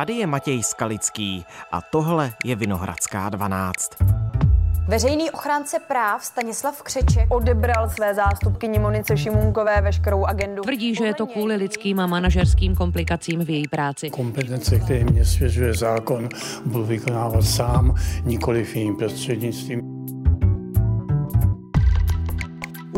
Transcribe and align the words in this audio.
Tady 0.00 0.12
je 0.12 0.26
Matěj 0.26 0.62
Skalický 0.62 1.44
a 1.72 1.80
tohle 1.80 2.32
je 2.44 2.56
Vinohradská 2.56 3.28
12. 3.28 3.90
Veřejný 4.88 5.30
ochránce 5.30 5.78
práv 5.88 6.24
Stanislav 6.24 6.82
Křeček 6.82 7.34
odebral 7.34 7.90
své 7.90 8.14
zástupkyni 8.14 8.78
Monice 8.78 9.16
Šimunkové 9.16 9.80
veškerou 9.80 10.24
agendu. 10.24 10.62
Tvrdí, 10.62 10.94
že 10.94 11.04
je 11.04 11.14
to 11.14 11.26
kvůli 11.26 11.56
lidským 11.56 12.00
a 12.00 12.06
manažerským 12.06 12.74
komplikacím 12.74 13.44
v 13.44 13.50
její 13.50 13.68
práci. 13.68 14.10
Kompetence, 14.10 14.78
které 14.78 15.04
mě 15.04 15.24
svěřuje 15.24 15.74
zákon, 15.74 16.28
budu 16.64 16.84
vykonávat 16.84 17.44
sám, 17.44 17.94
nikoli 18.24 18.64
v 18.64 18.76
jejím 18.76 18.96
prostřednictvím. 18.96 19.99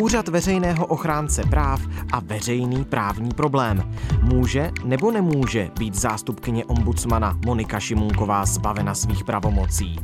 Úřad 0.00 0.28
veřejného 0.28 0.86
ochránce 0.86 1.42
práv 1.50 1.80
a 2.12 2.20
veřejný 2.20 2.84
právní 2.84 3.30
problém. 3.30 3.94
Může 4.22 4.70
nebo 4.84 5.10
nemůže 5.10 5.70
být 5.78 5.94
zástupkyně 5.94 6.64
ombudsmana 6.64 7.38
Monika 7.46 7.80
Šimunková 7.80 8.46
zbavena 8.46 8.94
svých 8.94 9.24
pravomocí? 9.24 9.96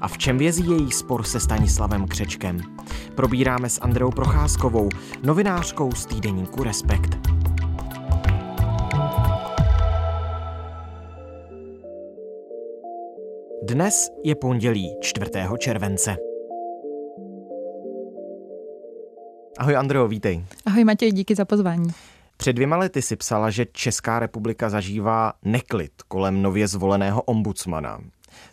A 0.00 0.08
v 0.08 0.18
čem 0.18 0.38
vězí 0.38 0.70
její 0.70 0.90
spor 0.90 1.22
se 1.22 1.40
Stanislavem 1.40 2.08
Křečkem? 2.08 2.58
Probíráme 3.14 3.68
s 3.68 3.80
Andreou 3.80 4.10
Procházkovou, 4.10 4.88
novinářkou 5.22 5.92
z 5.92 6.06
týdeníku 6.06 6.62
Respekt. 6.62 7.18
Dnes 13.62 14.10
je 14.24 14.34
pondělí 14.34 14.96
4. 15.00 15.30
července. 15.58 16.29
Ahoj 19.60 19.76
Andreo, 19.76 20.08
vítej. 20.08 20.44
Ahoj 20.66 20.84
Matěj, 20.84 21.12
díky 21.12 21.34
za 21.34 21.44
pozvání. 21.44 21.88
Před 22.36 22.52
dvěma 22.52 22.76
lety 22.76 23.02
si 23.02 23.16
psala, 23.16 23.50
že 23.50 23.66
Česká 23.72 24.18
republika 24.18 24.70
zažívá 24.70 25.32
neklid 25.44 25.92
kolem 26.08 26.42
nově 26.42 26.68
zvoleného 26.68 27.22
ombudsmana. 27.22 28.00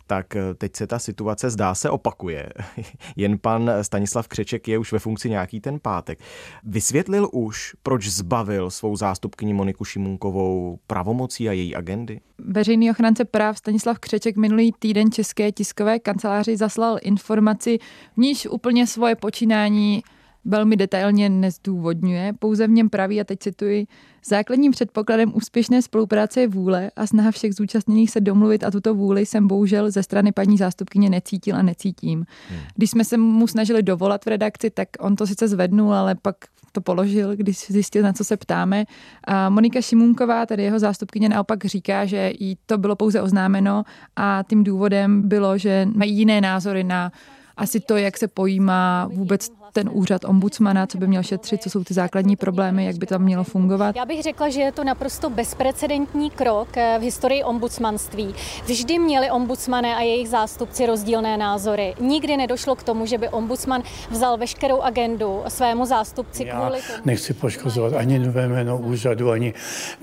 Tak 0.06 0.36
eh, 0.36 0.54
teď 0.54 0.76
se 0.76 0.86
ta 0.86 0.98
situace 0.98 1.50
zdá 1.50 1.74
se 1.74 1.90
opakuje. 1.90 2.48
Jen 3.16 3.38
pan 3.38 3.70
Stanislav 3.82 4.28
Křeček 4.28 4.68
je 4.68 4.78
už 4.78 4.92
ve 4.92 4.98
funkci 4.98 5.30
nějaký 5.30 5.60
ten 5.60 5.78
pátek. 5.80 6.18
Vysvětlil 6.64 7.28
už, 7.32 7.74
proč 7.82 8.08
zbavil 8.08 8.70
svou 8.70 8.96
zástupkyni 8.96 9.54
Moniku 9.54 9.84
Šimunkovou 9.84 10.78
pravomocí 10.86 11.48
a 11.48 11.52
její 11.52 11.76
agendy? 11.76 12.20
Veřejný 12.38 12.90
ochránce 12.90 13.24
práv 13.24 13.58
Stanislav 13.58 13.98
Křeček 13.98 14.36
minulý 14.36 14.72
týden 14.78 15.12
České 15.12 15.52
tiskové 15.52 15.98
kanceláři 15.98 16.56
zaslal 16.56 16.98
informaci, 17.02 17.78
v 18.16 18.20
níž 18.20 18.46
úplně 18.46 18.86
svoje 18.86 19.16
počínání 19.16 20.02
velmi 20.44 20.76
detailně 20.76 21.28
nezdůvodňuje, 21.28 22.32
pouze 22.38 22.66
v 22.66 22.70
něm 22.70 22.90
praví, 22.90 23.20
a 23.20 23.24
teď 23.24 23.38
cituji, 23.38 23.86
základním 24.26 24.72
předpokladem 24.72 25.32
úspěšné 25.34 25.82
spolupráce 25.82 26.40
je 26.40 26.48
vůle 26.48 26.90
a 26.96 27.06
snaha 27.06 27.30
všech 27.30 27.54
zúčastněných 27.54 28.10
se 28.10 28.20
domluvit 28.20 28.64
a 28.64 28.70
tuto 28.70 28.94
vůli 28.94 29.26
jsem 29.26 29.48
bohužel 29.48 29.90
ze 29.90 30.02
strany 30.02 30.32
paní 30.32 30.56
zástupkyně 30.56 31.10
necítil 31.10 31.56
a 31.56 31.62
necítím. 31.62 32.26
Hmm. 32.50 32.60
Když 32.76 32.90
jsme 32.90 33.04
se 33.04 33.16
mu 33.16 33.46
snažili 33.46 33.82
dovolat 33.82 34.24
v 34.24 34.28
redakci, 34.28 34.70
tak 34.70 34.88
on 34.98 35.16
to 35.16 35.26
sice 35.26 35.48
zvednul, 35.48 35.94
ale 35.94 36.14
pak 36.14 36.36
to 36.72 36.80
položil, 36.80 37.36
když 37.36 37.66
zjistil, 37.70 38.02
na 38.02 38.12
co 38.12 38.24
se 38.24 38.36
ptáme. 38.36 38.84
A 39.24 39.50
Monika 39.50 39.80
Šimunková, 39.80 40.46
tedy 40.46 40.62
jeho 40.62 40.78
zástupkyně, 40.78 41.28
naopak 41.28 41.64
říká, 41.64 42.06
že 42.06 42.32
jí 42.38 42.58
to 42.66 42.78
bylo 42.78 42.96
pouze 42.96 43.22
oznámeno 43.22 43.84
a 44.16 44.44
tím 44.48 44.64
důvodem 44.64 45.28
bylo, 45.28 45.58
že 45.58 45.88
mají 45.94 46.16
jiné 46.16 46.40
názory 46.40 46.84
na 46.84 47.12
asi 47.56 47.80
to, 47.80 47.96
jak 47.96 48.18
se 48.18 48.28
pojímá 48.28 49.08
vůbec 49.12 49.48
ten 49.72 49.90
úřad 49.92 50.24
ombudsmana, 50.24 50.86
co 50.86 50.98
by 50.98 51.06
měl 51.06 51.22
šetřit, 51.22 51.62
co 51.62 51.70
jsou 51.70 51.84
ty 51.84 51.94
základní 51.94 52.36
problémy, 52.36 52.84
jak 52.86 52.96
by 52.96 53.06
tam 53.06 53.22
mělo 53.22 53.44
fungovat? 53.44 53.96
Já 53.96 54.04
bych 54.04 54.22
řekla, 54.22 54.48
že 54.48 54.60
je 54.60 54.72
to 54.72 54.84
naprosto 54.84 55.30
bezprecedentní 55.30 56.30
krok 56.30 56.76
eh, 56.76 56.96
v 56.98 57.02
historii 57.02 57.44
ombudsmanství. 57.44 58.34
Vždy 58.66 58.98
měli 58.98 59.30
ombudsmané 59.30 59.96
a 59.96 60.00
jejich 60.00 60.28
zástupci 60.28 60.86
rozdílné 60.86 61.36
názory. 61.36 61.94
Nikdy 62.00 62.36
nedošlo 62.36 62.76
k 62.76 62.82
tomu, 62.82 63.06
že 63.06 63.18
by 63.18 63.28
ombudsman 63.28 63.82
vzal 64.10 64.36
veškerou 64.36 64.80
agendu 64.80 65.42
svému 65.48 65.86
zástupci 65.86 66.44
Já 66.46 66.60
kvůli 66.60 66.80
tomu. 66.82 67.02
nechci 67.04 67.34
poškozovat 67.34 67.92
ani 67.94 68.18
nové 68.18 68.48
jméno 68.48 68.78
úřadu, 68.78 69.30
ani 69.30 69.54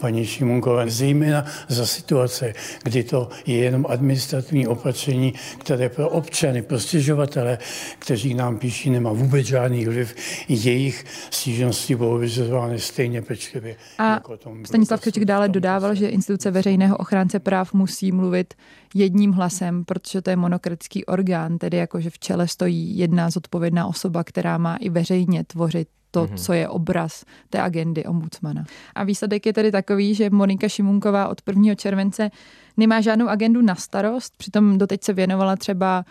paní 0.02 0.26
Šimunkové, 0.26 0.90
zejména 0.90 1.46
za 1.68 1.86
situace, 1.86 2.54
kdy 2.84 3.04
to 3.04 3.30
je 3.46 3.56
jenom 3.58 3.86
administrativní 3.90 4.68
opatření, 4.68 5.34
které 5.58 5.90
pro 5.90 6.10
občany, 6.10 6.62
pro 6.62 6.80
stěžovatele, 6.80 7.58
kteří 8.00 8.34
nám 8.34 8.58
píší, 8.58 8.90
nemá 8.90 9.12
vůbec 9.12 9.48
žádný 9.56 9.86
vliv. 9.86 10.16
Jejich 10.50 11.06
stížnosti 11.32 11.96
budou 11.96 12.18
vyřizovány 12.18 12.80
stejně 12.80 13.22
pečlivě. 13.22 13.76
A 13.98 14.14
jako 14.14 14.38
tomu 14.38 14.66
Stanislav. 14.66 15.02
Křeček 15.02 15.26
dále 15.26 15.50
dodával, 15.50 15.96
že 15.96 16.08
instituce 16.08 16.52
veřejného 16.52 16.98
ochránce 16.98 17.40
práv 17.40 17.74
musí 17.74 18.12
mluvit 18.12 18.54
jedním 18.94 19.32
hlasem, 19.32 19.86
protože 19.86 20.22
to 20.22 20.30
je 20.30 20.36
monokratický 20.36 21.06
orgán, 21.06 21.58
tedy 21.58 21.78
jako, 21.78 22.00
že 22.02 22.10
v 22.10 22.20
čele 22.20 22.48
stojí 22.48 22.98
jedna 22.98 23.30
zodpovědná 23.30 23.88
osoba, 23.88 24.24
která 24.24 24.58
má 24.58 24.76
i 24.76 24.90
veřejně 24.90 25.44
tvořit 25.44 25.88
to, 26.12 26.24
Mhm. 26.28 26.38
co 26.38 26.54
je 26.54 26.70
obraz 26.70 27.24
té 27.50 27.62
agendy 27.62 28.06
ombudsmana. 28.06 28.66
A 28.96 29.04
výsledek 29.04 29.46
je 29.46 29.54
tedy 29.54 29.72
takový, 29.72 30.16
že 30.16 30.30
Monika 30.30 30.68
Šimunková 30.68 31.28
od 31.28 31.42
1. 31.42 31.76
července 31.76 32.32
nemá 32.78 33.02
žádnou 33.02 33.28
agendu 33.28 33.62
na 33.62 33.76
starost, 33.76 34.34
přitom 34.38 34.78
doteď 34.78 35.04
se 35.04 35.14
věnovala 35.14 35.56
třeba 35.56 36.06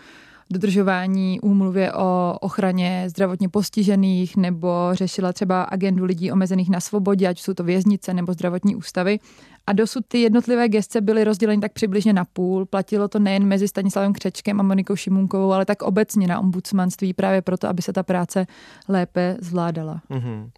dodržování 0.50 1.41
úmluvy 1.41 1.93
o 1.93 2.38
ochraně 2.41 3.05
zdravotně 3.09 3.49
postižených 3.49 4.37
nebo 4.37 4.69
řešila 4.93 5.32
třeba 5.32 5.62
agendu 5.62 6.05
lidí 6.05 6.32
omezených 6.32 6.71
na 6.71 6.81
svobodě, 6.81 7.28
ať 7.28 7.41
jsou 7.41 7.55
to 7.55 7.65
věznice 7.65 8.15
nebo 8.15 8.32
zdravotní 8.32 8.77
ústavy. 8.77 9.19
A 9.66 9.72
dosud 9.72 10.04
ty 10.09 10.19
jednotlivé 10.19 10.69
gestce 10.69 11.00
byly 11.00 11.25
rozděleny 11.25 11.60
tak 11.60 11.72
přibližně 11.72 12.12
na 12.12 12.25
půl. 12.25 12.66
Platilo 12.66 13.09
to 13.09 13.19
nejen 13.19 13.44
mezi 13.44 13.69
Stanislavem 13.69 14.12
Křečkem 14.12 14.60
a 14.60 14.62
Monikou 14.62 14.97
Šimunkovou, 14.97 15.53
ale 15.53 15.65
tak 15.65 15.83
obecně 15.83 16.27
na 16.27 16.41
ombudsmanství 16.41 17.12
právě 17.12 17.43
proto, 17.43 17.69
aby 17.69 17.83
se 17.83 17.93
ta 17.93 18.03
práce 18.03 18.47
lépe 18.88 19.37
zvládala. 19.41 20.00
Mhm. 20.09 20.50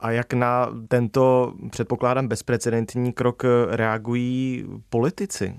A 0.00 0.10
jak 0.10 0.32
na 0.32 0.68
tento, 0.88 1.54
předpokládám, 1.70 2.28
bezprecedentní 2.28 3.12
krok 3.12 3.42
reagují 3.70 4.64
politici? 4.90 5.54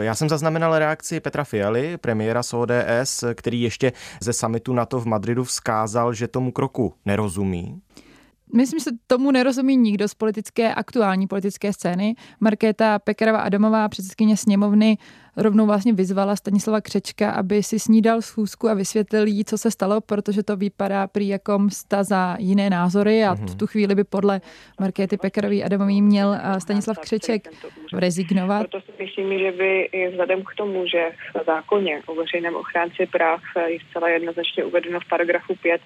Já 0.00 0.14
jsem 0.14 0.28
zaznamenal 0.28 0.78
reakci 0.78 1.20
Petra 1.20 1.44
Fialy, 1.44 1.96
premiéra 1.96 2.42
z 2.42 2.54
ODS, 2.54 3.24
který 3.34 3.62
ještě 3.62 3.92
ze 4.20 4.32
samitu 4.32 4.72
NATO 4.72 5.00
v 5.00 5.06
Madridu 5.06 5.44
vzkázal, 5.44 6.14
že 6.14 6.28
tomu 6.28 6.52
kroku 6.52 6.94
nerozumí. 7.04 7.80
Myslím, 8.54 8.80
že 8.80 8.90
tomu 9.06 9.30
nerozumí 9.30 9.76
nikdo 9.76 10.08
z 10.08 10.14
politické, 10.14 10.74
aktuální 10.74 11.26
politické 11.26 11.72
scény. 11.72 12.14
Markéta 12.40 12.98
Pekarová 12.98 13.38
Adamová, 13.38 13.88
předsedkyně 13.88 14.36
sněmovny, 14.36 14.98
rovnou 15.36 15.66
vlastně 15.66 15.92
vyzvala 15.92 16.36
Stanislava 16.36 16.80
Křečka, 16.80 17.30
aby 17.30 17.62
si 17.62 17.78
snídal 17.78 18.22
schůzku 18.22 18.68
a 18.68 18.74
vysvětlil 18.74 19.26
jí, 19.26 19.44
co 19.44 19.58
se 19.58 19.70
stalo, 19.70 20.00
protože 20.00 20.42
to 20.42 20.56
vypadá 20.56 21.06
prý 21.06 21.28
jako 21.28 21.58
msta 21.58 22.04
za 22.04 22.36
jiné 22.38 22.70
názory 22.70 23.24
a 23.24 23.34
v 23.34 23.54
tu 23.54 23.66
chvíli 23.66 23.94
by 23.94 24.04
podle 24.04 24.40
Markéty 24.80 25.16
Pekarové 25.16 25.62
Adamový 25.62 26.02
měl 26.02 26.34
eh, 26.34 26.60
Stanislav 26.60 26.98
Křeček 26.98 27.48
rezignovat. 27.92 28.68
Proto 28.70 28.86
si 28.86 29.02
myslím, 29.02 29.38
že 29.38 29.52
by 29.52 29.88
vzhledem 30.10 30.42
k 30.42 30.54
tomu, 30.56 30.86
že 30.86 31.10
v 31.34 31.46
zákoně 31.46 32.02
o 32.06 32.14
veřejném 32.14 32.56
ochránci 32.56 33.06
práv 33.06 33.40
je 33.66 33.78
zcela 33.90 34.08
jednoznačně 34.08 34.64
uvedeno 34.64 35.00
v 35.00 35.08
paragrafu 35.08 35.54
5, 35.62 35.80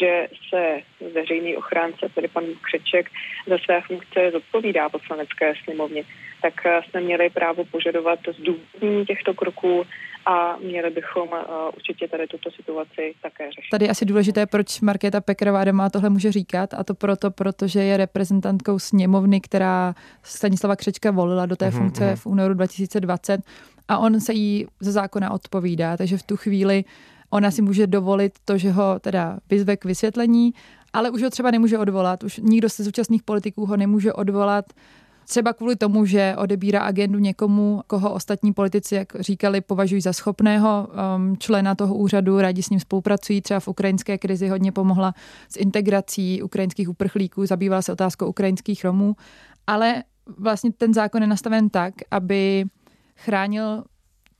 že 0.00 0.28
se 0.48 0.80
veřejný 1.14 1.56
ochránce, 1.56 2.06
tedy 2.14 2.28
pan 2.28 2.44
Křeček, 2.60 3.10
za 3.46 3.58
své 3.58 3.80
funkce 3.80 4.30
zodpovídá 4.32 4.88
poslanecké 4.88 5.54
sněmovně, 5.64 6.02
tak 6.46 6.54
jsme 6.90 7.00
měli 7.00 7.30
právo 7.30 7.64
požadovat 7.64 8.18
zdůvodnění 8.40 9.06
těchto 9.06 9.34
kroků 9.34 9.84
a 10.26 10.56
měli 10.56 10.90
bychom 10.90 11.28
uh, 11.28 11.38
určitě 11.76 12.08
tady 12.08 12.26
tuto 12.26 12.50
situaci 12.50 13.14
také 13.22 13.44
řešit. 13.44 13.70
Tady 13.70 13.84
je 13.84 13.90
asi 13.90 14.04
důležité, 14.04 14.46
proč 14.46 14.80
Markéta 14.80 15.20
Pekarová 15.20 15.60
Adamová 15.60 15.90
tohle 15.90 16.10
může 16.10 16.32
říkat 16.32 16.74
a 16.74 16.84
to 16.84 16.94
proto, 16.94 17.30
protože 17.30 17.80
je 17.82 17.96
reprezentantkou 17.96 18.78
sněmovny, 18.78 19.40
která 19.40 19.94
Stanislava 20.22 20.76
Křečka 20.76 21.10
volila 21.10 21.46
do 21.46 21.56
té 21.56 21.66
Mhm, 21.66 21.78
funkce 21.78 22.06
mhm. 22.06 22.16
v 22.16 22.26
únoru 22.26 22.54
2020 22.54 23.40
a 23.88 23.98
on 23.98 24.20
se 24.20 24.32
jí 24.32 24.66
ze 24.80 24.92
zákona 24.92 25.30
odpovídá, 25.30 25.96
takže 25.96 26.18
v 26.18 26.22
tu 26.22 26.36
chvíli 26.36 26.84
ona 27.30 27.50
si 27.50 27.62
může 27.62 27.86
dovolit 27.86 28.32
to, 28.44 28.58
že 28.58 28.70
ho 28.70 28.98
teda 29.00 29.38
vyzve 29.50 29.76
k 29.76 29.84
vysvětlení, 29.84 30.54
ale 30.92 31.10
už 31.10 31.22
ho 31.22 31.30
třeba 31.30 31.50
nemůže 31.50 31.78
odvolat, 31.78 32.22
už 32.24 32.40
nikdo 32.42 32.68
ze 32.68 32.84
zúčastných 32.84 33.22
politiků 33.22 33.66
ho 33.66 33.76
nemůže 33.76 34.12
odvolat, 34.12 34.64
Třeba 35.28 35.52
kvůli 35.52 35.76
tomu, 35.76 36.06
že 36.06 36.34
odebírá 36.38 36.80
agendu 36.80 37.18
někomu, 37.18 37.82
koho 37.86 38.12
ostatní 38.12 38.52
politici, 38.52 38.94
jak 38.94 39.12
říkali, 39.20 39.60
považují 39.60 40.00
za 40.00 40.12
schopného 40.12 40.88
um, 41.16 41.36
člena 41.36 41.74
toho 41.74 41.94
úřadu, 41.94 42.40
rádi 42.40 42.62
s 42.62 42.70
ním 42.70 42.80
spolupracují. 42.80 43.40
Třeba 43.40 43.60
v 43.60 43.68
ukrajinské 43.68 44.18
krizi 44.18 44.48
hodně 44.48 44.72
pomohla 44.72 45.14
s 45.48 45.56
integrací 45.56 46.42
ukrajinských 46.42 46.88
uprchlíků, 46.88 47.46
zabývala 47.46 47.82
se 47.82 47.92
otázkou 47.92 48.26
ukrajinských 48.26 48.84
Romů, 48.84 49.16
ale 49.66 50.04
vlastně 50.38 50.72
ten 50.72 50.94
zákon 50.94 51.22
je 51.22 51.28
nastaven 51.28 51.70
tak, 51.70 51.94
aby 52.10 52.64
chránil 53.16 53.84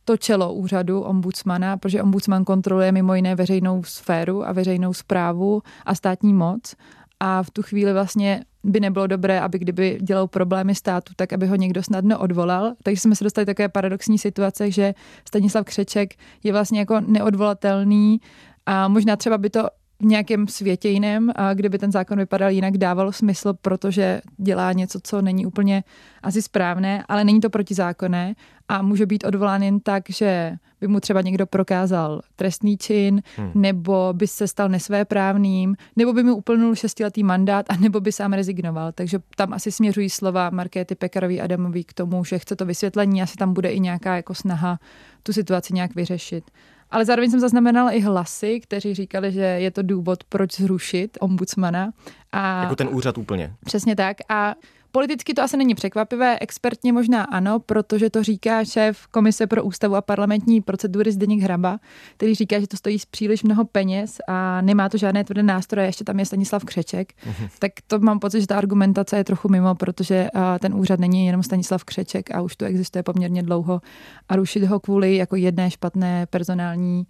to 0.05 0.17
čelo 0.17 0.55
úřadu 0.55 1.01
ombudsmana, 1.01 1.77
protože 1.77 2.03
ombudsman 2.03 2.45
kontroluje 2.45 2.93
mimo 2.93 3.15
jiné 3.15 3.35
veřejnou 3.35 3.83
sféru 3.83 4.49
a 4.49 4.53
veřejnou 4.53 4.93
zprávu 4.95 5.63
a 5.87 5.95
státní 5.95 6.35
moc. 6.35 6.75
A 7.21 7.43
v 7.43 7.51
tu 7.51 7.63
chvíli 7.63 7.93
vlastně 7.93 8.45
by 8.67 8.81
nebylo 8.81 9.07
dobré, 9.07 9.41
aby 9.41 9.59
kdyby 9.59 9.99
dělal 10.03 10.27
problémy 10.27 10.75
státu, 10.75 11.13
tak 11.17 11.33
aby 11.33 11.47
ho 11.47 11.57
někdo 11.57 11.83
snadno 11.83 12.19
odvolal. 12.19 12.73
Takže 12.83 13.01
jsme 13.01 13.17
se 13.17 13.25
dostali 13.25 13.47
také 13.47 13.69
paradoxní 13.69 14.19
situace, 14.19 14.71
že 14.71 14.95
Stanislav 15.29 15.65
Křeček 15.65 16.15
je 16.45 16.53
vlastně 16.53 16.79
jako 16.79 17.01
neodvolatelný 17.01 18.21
a 18.67 18.89
možná 18.89 19.17
třeba 19.17 19.39
by 19.39 19.51
to 19.51 19.69
v 20.01 20.05
nějakém 20.05 20.49
světě 20.49 20.89
jiném, 20.89 21.33
a 21.37 21.55
kdyby 21.55 21.79
ten 21.79 21.93
zákon 21.93 22.19
vypadal 22.19 22.51
jinak, 22.51 22.79
dávalo 22.79 23.13
smysl, 23.13 23.55
protože 23.63 24.21
dělá 24.37 24.73
něco, 24.73 24.99
co 25.03 25.23
není 25.23 25.47
úplně 25.47 25.85
asi 26.23 26.43
správné, 26.43 27.05
ale 27.09 27.25
není 27.25 27.41
to 27.41 27.51
protizákonné 27.51 28.35
a 28.69 28.83
může 28.83 29.07
být 29.07 29.25
odvolán 29.25 29.63
jen 29.63 29.81
tak, 29.81 30.11
že 30.11 30.57
by 30.81 30.89
mu 30.89 31.01
třeba 31.01 31.21
někdo 31.21 31.47
prokázal 31.47 32.21
trestný 32.37 32.77
čin, 32.77 33.23
hmm. 33.37 33.51
nebo 33.55 34.09
by 34.13 34.27
se 34.27 34.49
stal 34.49 34.69
nesvéprávným, 34.69 35.77
nebo 35.97 36.13
by 36.13 36.23
mu 36.23 36.35
uplnul 36.35 36.75
šestiletý 36.75 37.23
mandát, 37.23 37.67
a 37.69 37.77
nebo 37.77 38.01
by 38.01 38.13
sám 38.13 38.33
rezignoval. 38.33 38.93
Takže 38.93 39.19
tam 39.37 39.53
asi 39.53 39.73
směřují 39.73 40.11
slova 40.11 40.51
Markéty 40.51 40.95
Pekarový 40.95 41.41
Adamový 41.41 41.85
k 41.85 41.93
tomu, 41.93 42.25
že 42.25 42.39
chce 42.39 42.57
to 42.57 42.67
vysvětlení, 42.67 43.23
asi 43.23 43.37
tam 43.37 43.53
bude 43.53 43.69
i 43.69 43.81
nějaká 43.81 44.17
jako 44.17 44.35
snaha 44.35 44.79
tu 45.23 45.33
situaci 45.33 45.75
nějak 45.75 45.95
vyřešit. 45.95 46.51
Ale 46.91 47.05
zároveň 47.05 47.31
jsem 47.31 47.41
zaznamenala 47.41 47.91
i 47.91 48.01
hlasy, 48.01 48.61
kteří 48.61 48.95
říkali, 48.95 49.33
že 49.33 49.41
je 49.41 49.71
to 49.71 49.83
důvod, 49.83 50.25
proč 50.25 50.61
zrušit 50.61 51.19
ombudsmana. 51.21 51.93
A 52.33 52.63
jako 52.63 52.77
ten 52.77 52.89
úřad 52.93 53.19
úplně. 53.19 53.55
Přesně 53.65 53.97
tak. 53.97 54.17
A 54.29 54.55
Politicky 54.97 55.35
to 55.35 55.43
asi 55.43 55.57
není 55.57 55.75
překvapivé, 55.75 56.39
expertně 56.41 56.93
možná 56.93 57.23
ano, 57.23 57.61
protože 57.61 58.11
to 58.11 58.23
říká 58.23 58.65
šéf 58.65 59.07
Komise 59.07 59.47
pro 59.47 59.65
ústavu 59.65 59.97
a 59.97 60.01
parlamentní 60.01 60.61
procedury 60.61 61.13
Zdeněk 61.13 61.41
Hraba, 61.41 61.79
který 62.17 62.35
říká, 62.35 62.61
že 62.61 62.67
to 62.67 62.77
stojí 62.77 62.99
příliš 63.11 63.43
mnoho 63.43 63.65
peněz 63.65 64.19
a 64.29 64.61
nemá 64.61 64.89
to 64.89 64.99
žádné 64.99 65.25
tvrdé 65.25 65.43
nástroje, 65.43 65.87
ještě 65.87 66.05
tam 66.05 66.19
je 66.19 66.27
Stanislav 66.27 66.65
Křeček. 66.65 67.13
Uh-huh. 67.13 67.49
Tak 67.59 67.73
to 67.87 67.99
mám 67.99 68.19
pocit, 68.19 68.41
že 68.41 68.47
ta 68.47 68.59
argumentace 68.59 69.17
je 69.17 69.25
trochu 69.25 69.49
mimo, 69.49 69.75
protože 69.75 70.29
ten 70.61 70.75
úřad 70.75 71.01
není 71.01 71.27
jenom 71.27 71.43
Stanislav 71.43 71.85
Křeček 71.85 72.35
a 72.35 72.41
už 72.41 72.57
to 72.57 72.65
existuje 72.65 73.03
poměrně 73.03 73.43
dlouho 73.43 73.81
a 74.29 74.37
rušit 74.37 74.65
ho 74.65 74.81
kvůli 74.81 75.17
jako 75.17 75.37
jedné 75.37 75.71
špatné 75.71 76.27
personální 76.27 77.07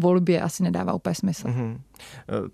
volbě 0.00 0.40
asi 0.40 0.62
nedává 0.62 0.92
úplně 0.92 1.14
smysl. 1.14 1.48
Mm-hmm. 1.48 1.78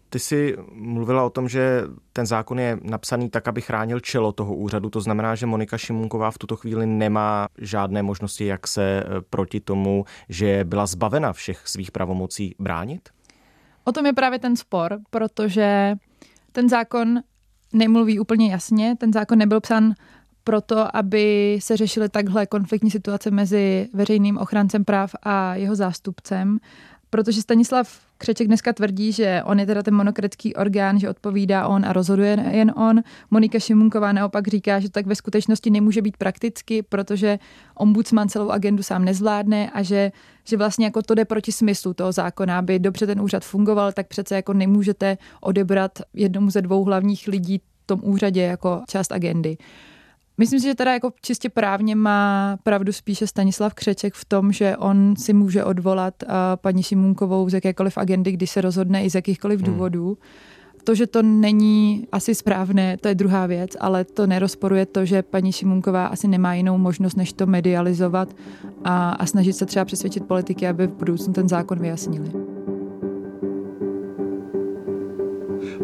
Ty 0.09 0.19
jsi 0.19 0.57
mluvila 0.73 1.25
o 1.25 1.31
tom, 1.31 1.49
že 1.49 1.83
ten 2.13 2.27
zákon 2.27 2.59
je 2.59 2.79
napsaný 2.83 3.31
tak, 3.31 3.49
aby 3.49 3.61
chránil 3.61 4.01
čelo 4.01 4.33
toho 4.33 4.55
úřadu. 4.55 4.91
To 4.91 5.01
znamená, 5.01 5.35
že 5.35 5.47
Monika 5.47 5.79
Šimunková 5.79 6.31
v 6.31 6.39
tuto 6.39 6.57
chvíli 6.57 6.87
nemá 6.87 7.49
žádné 7.59 8.03
možnosti, 8.03 8.47
jak 8.47 8.69
se 8.69 8.83
eh, 8.83 9.21
proti 9.31 9.61
tomu, 9.61 10.05
že 10.29 10.65
byla 10.65 10.87
zbavena 10.87 11.33
všech 11.33 11.69
svých 11.69 11.91
pravomocí 11.91 12.55
bránit? 12.59 13.09
O 13.85 13.93
tom 13.93 14.07
je 14.07 14.13
právě 14.13 14.39
ten 14.39 14.57
spor, 14.57 14.99
protože 15.11 15.95
ten 16.53 16.69
zákon 16.69 17.21
nemluví 17.73 18.19
úplně 18.19 18.53
jasně. 18.53 18.97
Ten 18.97 19.13
zákon 19.13 19.39
nebyl 19.39 19.61
psán 19.61 19.95
proto, 20.45 20.97
aby 20.97 21.59
se 21.63 21.77
řešily 21.77 22.09
takhle 22.09 22.47
konfliktní 22.47 22.91
situace 22.91 23.31
mezi 23.31 23.89
veřejným 23.95 24.39
ochráncem 24.39 24.85
práv 24.85 25.15
a 25.23 25.55
jeho 25.55 25.75
zástupcem 25.75 26.59
protože 27.17 27.43
Stanislav 27.43 28.01
Křeček 28.19 28.47
dneska 28.47 28.73
tvrdí, 28.73 29.13
že 29.13 29.43
on 29.45 29.61
je 29.61 29.67
teda 29.67 29.83
ten 29.83 29.95
monokratický 29.95 30.55
orgán, 30.55 31.01
že 31.01 31.11
odpovídá 31.11 31.67
on 31.67 31.85
a 31.85 31.93
rozhoduje 31.93 32.45
jen 32.51 32.73
on. 32.77 33.01
Monika 33.31 33.59
Šimunková 33.59 34.13
naopak 34.13 34.49
říká, 34.49 34.81
že 34.81 34.91
tak 34.91 35.07
ve 35.07 35.15
skutečnosti 35.15 35.71
nemůže 35.71 36.03
být 36.03 36.17
prakticky, 36.17 36.83
protože 36.83 37.39
ombudsman 37.75 38.29
celou 38.29 38.51
agendu 38.51 38.83
sám 38.83 39.05
nezvládne 39.05 39.71
a 39.71 39.83
že, 39.83 40.13
že 40.45 40.57
vlastně 40.57 40.85
jako 40.85 41.03
to 41.03 41.15
jde 41.15 41.25
proti 41.25 41.53
smyslu 41.53 41.95
toho 41.95 42.13
zákona, 42.13 42.59
aby 42.59 42.79
dobře 42.79 43.07
ten 43.07 43.21
úřad 43.21 43.45
fungoval, 43.45 43.93
tak 43.93 44.09
přece 44.09 44.35
jako 44.35 44.53
nemůžete 44.53 45.19
odebrat 45.41 45.99
jednomu 46.15 46.51
ze 46.51 46.63
dvou 46.63 46.85
hlavních 46.85 47.29
lidí 47.29 47.59
v 47.59 47.87
tom 47.87 48.01
úřadě 48.03 48.43
jako 48.43 48.83
část 48.89 49.13
agendy. 49.13 49.57
Myslím 50.39 50.61
si, 50.61 50.67
že 50.67 50.75
teda 50.75 50.93
jako 50.93 51.13
čistě 51.23 51.49
právně 51.49 51.97
má 51.97 52.57
pravdu 52.63 52.93
spíše 52.93 53.27
Stanislav 53.27 53.75
Křeček 53.75 54.15
v 54.15 54.25
tom, 54.25 54.53
že 54.53 54.77
on 54.77 55.15
si 55.17 55.33
může 55.33 55.65
odvolat 55.65 56.15
uh, 56.23 56.29
paní 56.57 56.83
Šimunkovou 56.83 57.49
z 57.49 57.55
jakékoliv 57.55 57.99
agendy, 57.99 58.33
když 58.33 58.51
se 58.51 58.61
rozhodne 58.61 59.05
i 59.05 59.11
z 59.11 59.15
jakýchkoliv 59.15 59.61
hmm. 59.61 59.73
důvodů. 59.73 60.19
To, 60.85 60.95
že 60.95 61.07
to 61.07 61.23
není 61.23 62.07
asi 62.13 62.35
správné, 62.35 62.97
to 62.97 63.09
je 63.09 63.15
druhá 63.15 63.47
věc, 63.47 63.71
ale 63.81 64.05
to 64.05 64.27
nerozporuje 64.27 64.87
to, 64.87 65.05
že 65.05 65.23
paní 65.23 65.53
Šimunková 65.53 66.07
asi 66.07 66.29
nemá 66.29 66.55
jinou 66.55 66.79
možnost, 66.79 67.17
než 67.17 67.33
to 67.33 67.47
medializovat 67.47 68.37
a, 68.85 69.11
a 69.11 69.27
snažit 69.27 69.53
se 69.53 69.67
třeba 69.67 69.85
přesvědčit 69.85 70.25
politiky, 70.25 70.69
aby 70.69 70.87
v 70.87 70.93
budoucnu 70.93 71.33
ten 71.33 71.49
zákon 71.49 71.79
vyjasnili. 71.79 72.33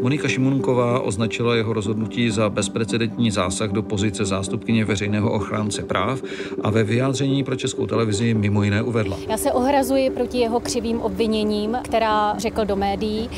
Monika 0.02 0.29
Šimunková 0.29 1.00
označila 1.00 1.56
jeho 1.56 1.73
rozhodnutí 1.73 2.31
za 2.31 2.50
bezprecedentní 2.50 3.31
zásah 3.31 3.70
do 3.70 3.82
pozice 3.82 4.25
zástupkyně 4.25 4.84
veřejného 4.84 5.32
ochránce 5.32 5.82
práv 5.82 6.23
a 6.62 6.70
ve 6.70 6.84
vyjádření 6.84 7.44
pro 7.44 7.56
českou 7.56 7.87
televizi 7.87 8.34
mimo 8.34 8.62
jiné 8.62 8.82
uvedla. 8.82 9.17
Já 9.29 9.37
se 9.37 9.52
ohrazuji 9.52 10.11
proti 10.11 10.38
jeho 10.38 10.61
křivým 10.61 11.00
obviněním, 11.00 11.79
která 11.84 12.38
řekl 12.38 12.64
do 12.64 12.76
médií, 12.76 13.31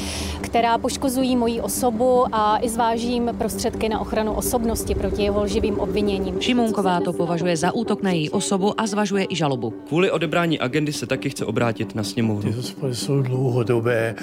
která 0.46 0.78
poškozují 0.78 1.36
moji 1.36 1.60
osobu 1.60 2.24
a 2.32 2.58
i 2.62 2.68
zvážím 2.68 3.30
prostředky 3.38 3.88
na 3.88 4.00
ochranu 4.00 4.32
osobnosti 4.32 4.94
proti 4.94 5.22
jeho 5.22 5.42
lživým 5.42 5.78
obviněním. 5.78 6.40
Šimunková 6.40 7.00
to 7.00 7.12
považuje 7.12 7.56
za 7.56 7.72
útok 7.74 8.02
na 8.02 8.10
její 8.10 8.30
osobu 8.30 8.80
a 8.80 8.86
zvažuje 8.86 9.26
i 9.30 9.36
žalobu. 9.36 9.74
Kvůli 9.88 10.10
odebrání 10.10 10.60
agendy 10.60 10.92
se 10.92 11.06
taky 11.06 11.30
chce 11.30 11.44
obrátit 11.44 11.94
na 11.94 12.02
sněmovnu. 12.04 12.52
Ty 12.52 12.62
spory 12.62 12.94
jsou 12.94 13.22
dlouhodobé 13.22 14.14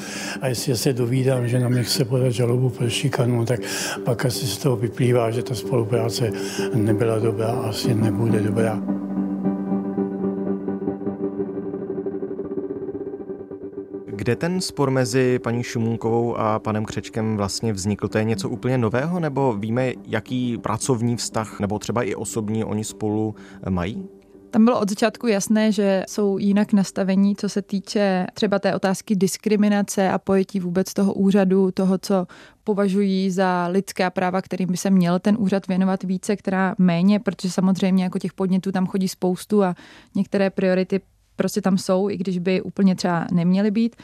a 0.41 0.47
jestli 0.47 0.77
se 0.77 0.93
dovídám, 0.93 1.47
že 1.47 1.59
na 1.59 1.69
mě 1.69 1.83
chce 1.83 2.05
podat 2.05 2.31
žalobu 2.31 2.69
pro 2.69 2.89
šikanu, 2.89 3.45
tak 3.45 3.59
pak 4.05 4.25
asi 4.25 4.47
z 4.47 4.57
toho 4.57 4.75
vyplývá, 4.75 5.31
že 5.31 5.43
ta 5.43 5.55
spolupráce 5.55 6.31
nebyla 6.73 7.19
dobrá 7.19 7.47
a 7.47 7.69
asi 7.69 7.95
nebude 7.95 8.39
dobrá. 8.39 8.81
Kde 14.21 14.35
ten 14.35 14.61
spor 14.61 14.89
mezi 14.91 15.39
paní 15.39 15.63
Šumunkovou 15.63 16.37
a 16.37 16.59
panem 16.59 16.85
Křečkem 16.85 17.37
vlastně 17.37 17.73
vznikl? 17.73 18.07
To 18.07 18.17
je 18.17 18.23
něco 18.23 18.49
úplně 18.49 18.77
nového, 18.77 19.19
nebo 19.19 19.53
víme, 19.53 19.93
jaký 20.07 20.57
pracovní 20.57 21.15
vztah 21.15 21.59
nebo 21.59 21.79
třeba 21.79 22.03
i 22.03 22.15
osobní 22.15 22.63
oni 22.63 22.83
spolu 22.83 23.35
mají? 23.69 24.05
Tam 24.51 24.65
bylo 24.65 24.79
od 24.79 24.89
začátku 24.89 25.27
jasné, 25.27 25.71
že 25.71 26.03
jsou 26.07 26.37
jinak 26.37 26.73
nastavení, 26.73 27.35
co 27.35 27.49
se 27.49 27.61
týče 27.61 28.27
třeba 28.33 28.59
té 28.59 28.75
otázky 28.75 29.15
diskriminace 29.15 30.09
a 30.09 30.17
pojetí 30.17 30.59
vůbec 30.59 30.93
toho 30.93 31.13
úřadu, 31.13 31.71
toho, 31.71 31.97
co 31.97 32.27
považují 32.63 33.31
za 33.31 33.67
lidská 33.67 34.09
práva, 34.09 34.41
kterým 34.41 34.71
by 34.71 34.77
se 34.77 34.89
měl 34.89 35.19
ten 35.19 35.37
úřad 35.39 35.67
věnovat 35.67 36.03
více, 36.03 36.35
která 36.35 36.75
méně, 36.77 37.19
protože 37.19 37.51
samozřejmě 37.51 38.03
jako 38.03 38.19
těch 38.19 38.33
podnětů 38.33 38.71
tam 38.71 38.87
chodí 38.87 39.07
spoustu 39.07 39.63
a 39.63 39.75
některé 40.15 40.49
priority 40.49 41.01
prostě 41.35 41.61
tam 41.61 41.77
jsou, 41.77 42.09
i 42.09 42.17
když 42.17 42.39
by 42.39 42.61
úplně 42.61 42.95
třeba 42.95 43.27
neměly 43.31 43.71
být. 43.71 43.95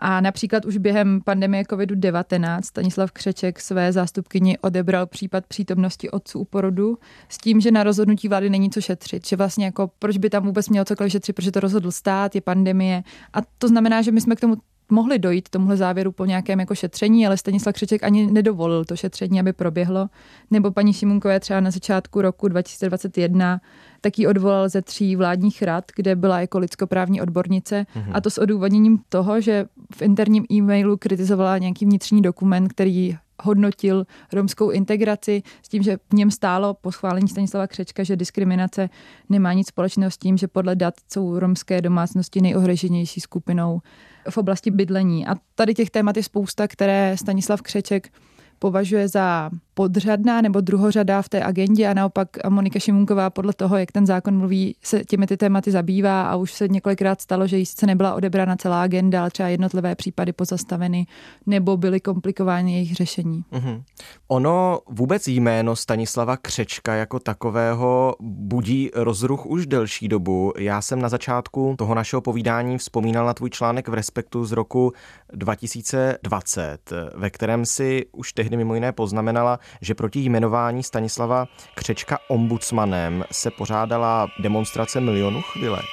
A 0.00 0.20
například 0.20 0.64
už 0.64 0.76
během 0.76 1.20
pandemie 1.24 1.62
COVID-19 1.62 2.60
Stanislav 2.62 3.12
Křeček 3.12 3.60
své 3.60 3.92
zástupkyni 3.92 4.58
odebral 4.58 5.06
případ 5.06 5.46
přítomnosti 5.46 6.10
otců 6.10 6.38
u 6.38 6.44
porodu 6.44 6.98
s 7.28 7.38
tím, 7.38 7.60
že 7.60 7.70
na 7.70 7.82
rozhodnutí 7.82 8.28
vlády 8.28 8.50
není 8.50 8.70
co 8.70 8.80
šetřit. 8.80 9.26
Že 9.26 9.36
vlastně 9.36 9.64
jako 9.64 9.90
proč 9.98 10.16
by 10.16 10.30
tam 10.30 10.46
vůbec 10.46 10.68
měl 10.68 10.84
cokoliv 10.84 11.12
šetřit, 11.12 11.36
protože 11.36 11.52
to 11.52 11.60
rozhodl 11.60 11.90
stát, 11.90 12.34
je 12.34 12.40
pandemie. 12.40 13.02
A 13.32 13.38
to 13.58 13.68
znamená, 13.68 14.02
že 14.02 14.12
my 14.12 14.20
jsme 14.20 14.36
k 14.36 14.40
tomu 14.40 14.56
mohli 14.90 15.18
dojít 15.18 15.48
tomuhle 15.48 15.76
závěru 15.76 16.12
po 16.12 16.24
nějakém 16.24 16.60
jako 16.60 16.74
šetření, 16.74 17.26
ale 17.26 17.36
Stanislav 17.36 17.74
Křeček 17.74 18.04
ani 18.04 18.26
nedovolil 18.26 18.84
to 18.84 18.96
šetření, 18.96 19.40
aby 19.40 19.52
proběhlo. 19.52 20.08
Nebo 20.50 20.70
paní 20.70 20.92
Šimunkové 20.92 21.40
třeba 21.40 21.60
na 21.60 21.70
začátku 21.70 22.22
roku 22.22 22.48
2021 22.48 23.60
tak 24.00 24.18
ji 24.18 24.26
odvolal 24.26 24.68
ze 24.68 24.82
tří 24.82 25.16
vládních 25.16 25.62
rad, 25.62 25.84
kde 25.96 26.16
byla 26.16 26.40
jako 26.40 26.58
lidskoprávní 26.58 27.20
odbornice 27.20 27.86
mm-hmm. 27.94 28.10
a 28.12 28.20
to 28.20 28.30
s 28.30 28.38
odůvodněním 28.38 28.98
toho, 29.08 29.40
že 29.40 29.66
v 29.94 30.02
interním 30.02 30.44
e-mailu 30.52 30.96
kritizovala 30.96 31.58
nějaký 31.58 31.84
vnitřní 31.84 32.22
dokument, 32.22 32.68
který 32.68 33.16
hodnotil 33.42 34.06
romskou 34.32 34.70
integraci 34.70 35.42
s 35.62 35.68
tím, 35.68 35.82
že 35.82 35.96
v 36.10 36.14
něm 36.14 36.30
stálo 36.30 36.74
po 36.74 36.92
schválení 36.92 37.28
Stanislava 37.28 37.66
Křečka, 37.66 38.02
že 38.02 38.16
diskriminace 38.16 38.88
nemá 39.28 39.52
nic 39.52 39.68
společného 39.68 40.10
s 40.10 40.18
tím, 40.18 40.36
že 40.36 40.48
podle 40.48 40.76
dat 40.76 40.94
jsou 41.12 41.38
romské 41.38 41.82
domácnosti 41.82 42.40
nejohroženější 42.40 43.20
skupinou 43.20 43.80
v 44.30 44.38
oblasti 44.38 44.70
bydlení. 44.70 45.26
A 45.26 45.34
tady 45.54 45.74
těch 45.74 45.90
témat 45.90 46.16
je 46.16 46.22
spousta, 46.22 46.68
které 46.68 47.16
Stanislav 47.16 47.62
Křeček 47.62 48.12
považuje 48.58 49.08
za 49.08 49.50
podřadná 49.78 50.40
nebo 50.40 50.60
druhořada 50.60 51.22
v 51.22 51.28
té 51.28 51.44
agendě 51.44 51.88
a 51.88 51.94
naopak 51.94 52.28
Monika 52.48 52.78
Šimunková 52.78 53.30
podle 53.30 53.52
toho, 53.52 53.76
jak 53.76 53.92
ten 53.92 54.06
zákon 54.06 54.38
mluví, 54.38 54.76
se 54.82 55.04
těmi 55.04 55.26
ty 55.26 55.36
tématy 55.36 55.70
zabývá 55.70 56.22
a 56.22 56.36
už 56.36 56.52
se 56.52 56.68
několikrát 56.68 57.20
stalo, 57.20 57.46
že 57.46 57.58
jí 57.58 57.66
sice 57.66 57.86
nebyla 57.86 58.14
odebrána 58.14 58.56
celá 58.56 58.82
agenda, 58.82 59.20
ale 59.20 59.30
třeba 59.30 59.48
jednotlivé 59.48 59.94
případy 59.94 60.32
pozastaveny 60.32 61.06
nebo 61.46 61.76
byly 61.76 62.00
komplikovány 62.00 62.72
jejich 62.72 62.94
řešení. 62.94 63.44
Mm-hmm. 63.52 63.82
Ono 64.28 64.80
vůbec 64.88 65.28
jméno 65.28 65.76
Stanislava 65.76 66.36
Křečka 66.36 66.94
jako 66.94 67.18
takového 67.18 68.14
budí 68.20 68.90
rozruch 68.94 69.46
už 69.46 69.66
delší 69.66 70.08
dobu. 70.08 70.52
Já 70.58 70.80
jsem 70.80 71.00
na 71.00 71.08
začátku 71.08 71.74
toho 71.78 71.94
našeho 71.94 72.20
povídání 72.20 72.78
vzpomínal 72.78 73.26
na 73.26 73.34
tvůj 73.34 73.50
článek 73.50 73.88
v 73.88 73.94
Respektu 73.94 74.44
z 74.44 74.52
roku 74.52 74.92
2020, 75.32 76.92
ve 77.14 77.30
kterém 77.30 77.66
si 77.66 78.06
už 78.12 78.32
tehdy 78.32 78.56
mimo 78.56 78.74
jiné 78.74 78.92
poznamenala, 78.92 79.58
že 79.80 79.94
proti 79.94 80.20
jmenování 80.20 80.82
Stanislava 80.82 81.46
Křečka 81.74 82.18
ombudsmanem 82.28 83.24
se 83.32 83.50
pořádala 83.50 84.26
demonstrace 84.38 85.00
milionů 85.00 85.42
chvilek. 85.42 85.86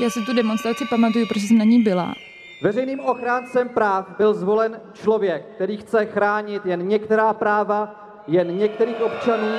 Já 0.00 0.10
si 0.10 0.22
tu 0.22 0.32
demonstraci 0.32 0.84
pamatuju, 0.84 1.26
protože 1.26 1.46
jsem 1.46 1.58
na 1.58 1.64
ní 1.64 1.82
byla. 1.82 2.14
Veřejným 2.62 3.00
ochráncem 3.00 3.68
práv 3.68 4.06
byl 4.18 4.34
zvolen 4.34 4.80
člověk, 4.92 5.54
který 5.54 5.76
chce 5.76 6.06
chránit 6.06 6.66
jen 6.66 6.88
některá 6.88 7.34
práva, 7.34 7.94
jen 8.26 8.58
některých 8.58 9.00
občanů 9.00 9.54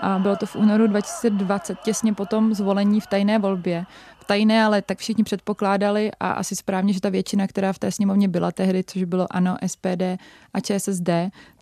a 0.00 0.18
bylo 0.18 0.36
to 0.36 0.46
v 0.46 0.56
únoru 0.56 0.86
2020, 0.86 1.80
těsně 1.80 2.14
potom 2.14 2.54
zvolení 2.54 3.00
v 3.00 3.06
tajné 3.06 3.38
volbě. 3.38 3.86
Tajné, 4.30 4.64
ale 4.64 4.82
tak 4.82 4.98
všichni 4.98 5.24
předpokládali 5.24 6.10
a 6.20 6.30
asi 6.30 6.56
správně, 6.56 6.92
že 6.92 7.00
ta 7.00 7.08
většina, 7.08 7.46
která 7.46 7.72
v 7.72 7.78
té 7.78 7.92
sněmovně 7.92 8.28
byla 8.28 8.52
tehdy, 8.52 8.84
což 8.84 9.04
bylo 9.04 9.26
ANO, 9.30 9.56
SPD 9.66 10.02
a 10.54 10.60
ČSSD, 10.60 11.10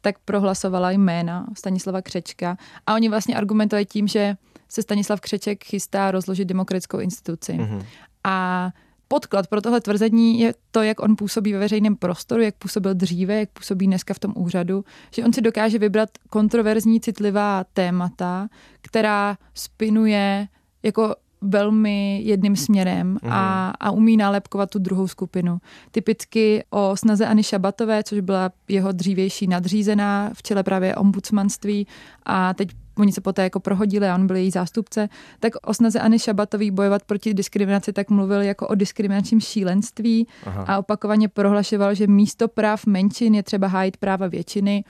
tak 0.00 0.18
prohlasovala 0.24 0.90
jména 0.90 1.46
Stanislava 1.58 2.02
Křečka 2.02 2.56
a 2.86 2.94
oni 2.94 3.08
vlastně 3.08 3.36
argumentovali 3.36 3.86
tím, 3.86 4.08
že 4.08 4.36
se 4.68 4.82
Stanislav 4.82 5.20
Křeček 5.20 5.64
chystá 5.64 6.10
rozložit 6.10 6.48
demokratickou 6.48 6.98
instituci. 6.98 7.52
Mm-hmm. 7.52 7.84
A 8.24 8.70
podklad 9.08 9.46
pro 9.46 9.60
tohle 9.60 9.80
tvrzení 9.80 10.40
je 10.40 10.54
to, 10.70 10.82
jak 10.82 11.00
on 11.00 11.16
působí 11.16 11.52
ve 11.52 11.58
veřejném 11.58 11.96
prostoru, 11.96 12.42
jak 12.42 12.54
působil 12.54 12.94
dříve, 12.94 13.34
jak 13.40 13.50
působí 13.50 13.86
dneska 13.86 14.14
v 14.14 14.18
tom 14.18 14.32
úřadu, 14.36 14.84
že 15.14 15.24
on 15.24 15.32
si 15.32 15.40
dokáže 15.40 15.78
vybrat 15.78 16.08
kontroverzní, 16.30 17.00
citlivá 17.00 17.64
témata, 17.72 18.48
která 18.82 19.38
spinuje 19.54 20.48
jako 20.82 21.14
velmi 21.40 22.20
jedným 22.24 22.56
směrem 22.56 23.18
a, 23.22 23.64
mhm. 23.66 23.72
a 23.80 23.90
umí 23.90 24.16
nálepkovat 24.16 24.70
tu 24.70 24.78
druhou 24.78 25.08
skupinu. 25.08 25.58
Typicky 25.90 26.64
o 26.70 26.96
snaze 26.96 27.26
Ani 27.26 27.42
Šabatové, 27.42 28.02
což 28.02 28.20
byla 28.20 28.50
jeho 28.68 28.92
dřívější 28.92 29.46
nadřízená 29.46 30.30
v 30.34 30.42
čele 30.42 30.62
právě 30.62 30.96
ombudsmanství 30.96 31.86
a 32.26 32.54
teď 32.54 32.68
oni 32.98 33.12
se 33.12 33.20
poté 33.20 33.42
jako 33.42 33.60
prohodili 33.60 34.08
a 34.08 34.14
on 34.14 34.26
byl 34.26 34.36
její 34.36 34.50
zástupce, 34.50 35.08
tak 35.40 35.52
o 35.66 35.74
snaze 35.74 36.00
Ani 36.00 36.18
Šabatový 36.18 36.70
bojovat 36.70 37.02
proti 37.02 37.34
diskriminaci 37.34 37.92
tak 37.92 38.10
mluvil 38.10 38.42
jako 38.42 38.68
o 38.68 38.74
diskriminačním 38.74 39.40
šílenství 39.40 40.26
Aha. 40.46 40.64
a 40.68 40.78
opakovaně 40.78 41.28
prohlašoval, 41.28 41.94
že 41.94 42.06
místo 42.06 42.48
práv 42.48 42.86
menšin 42.86 43.34
je 43.34 43.42
třeba 43.42 43.66
hájit 43.66 43.96
práva 43.96 44.26
většiny 44.26 44.84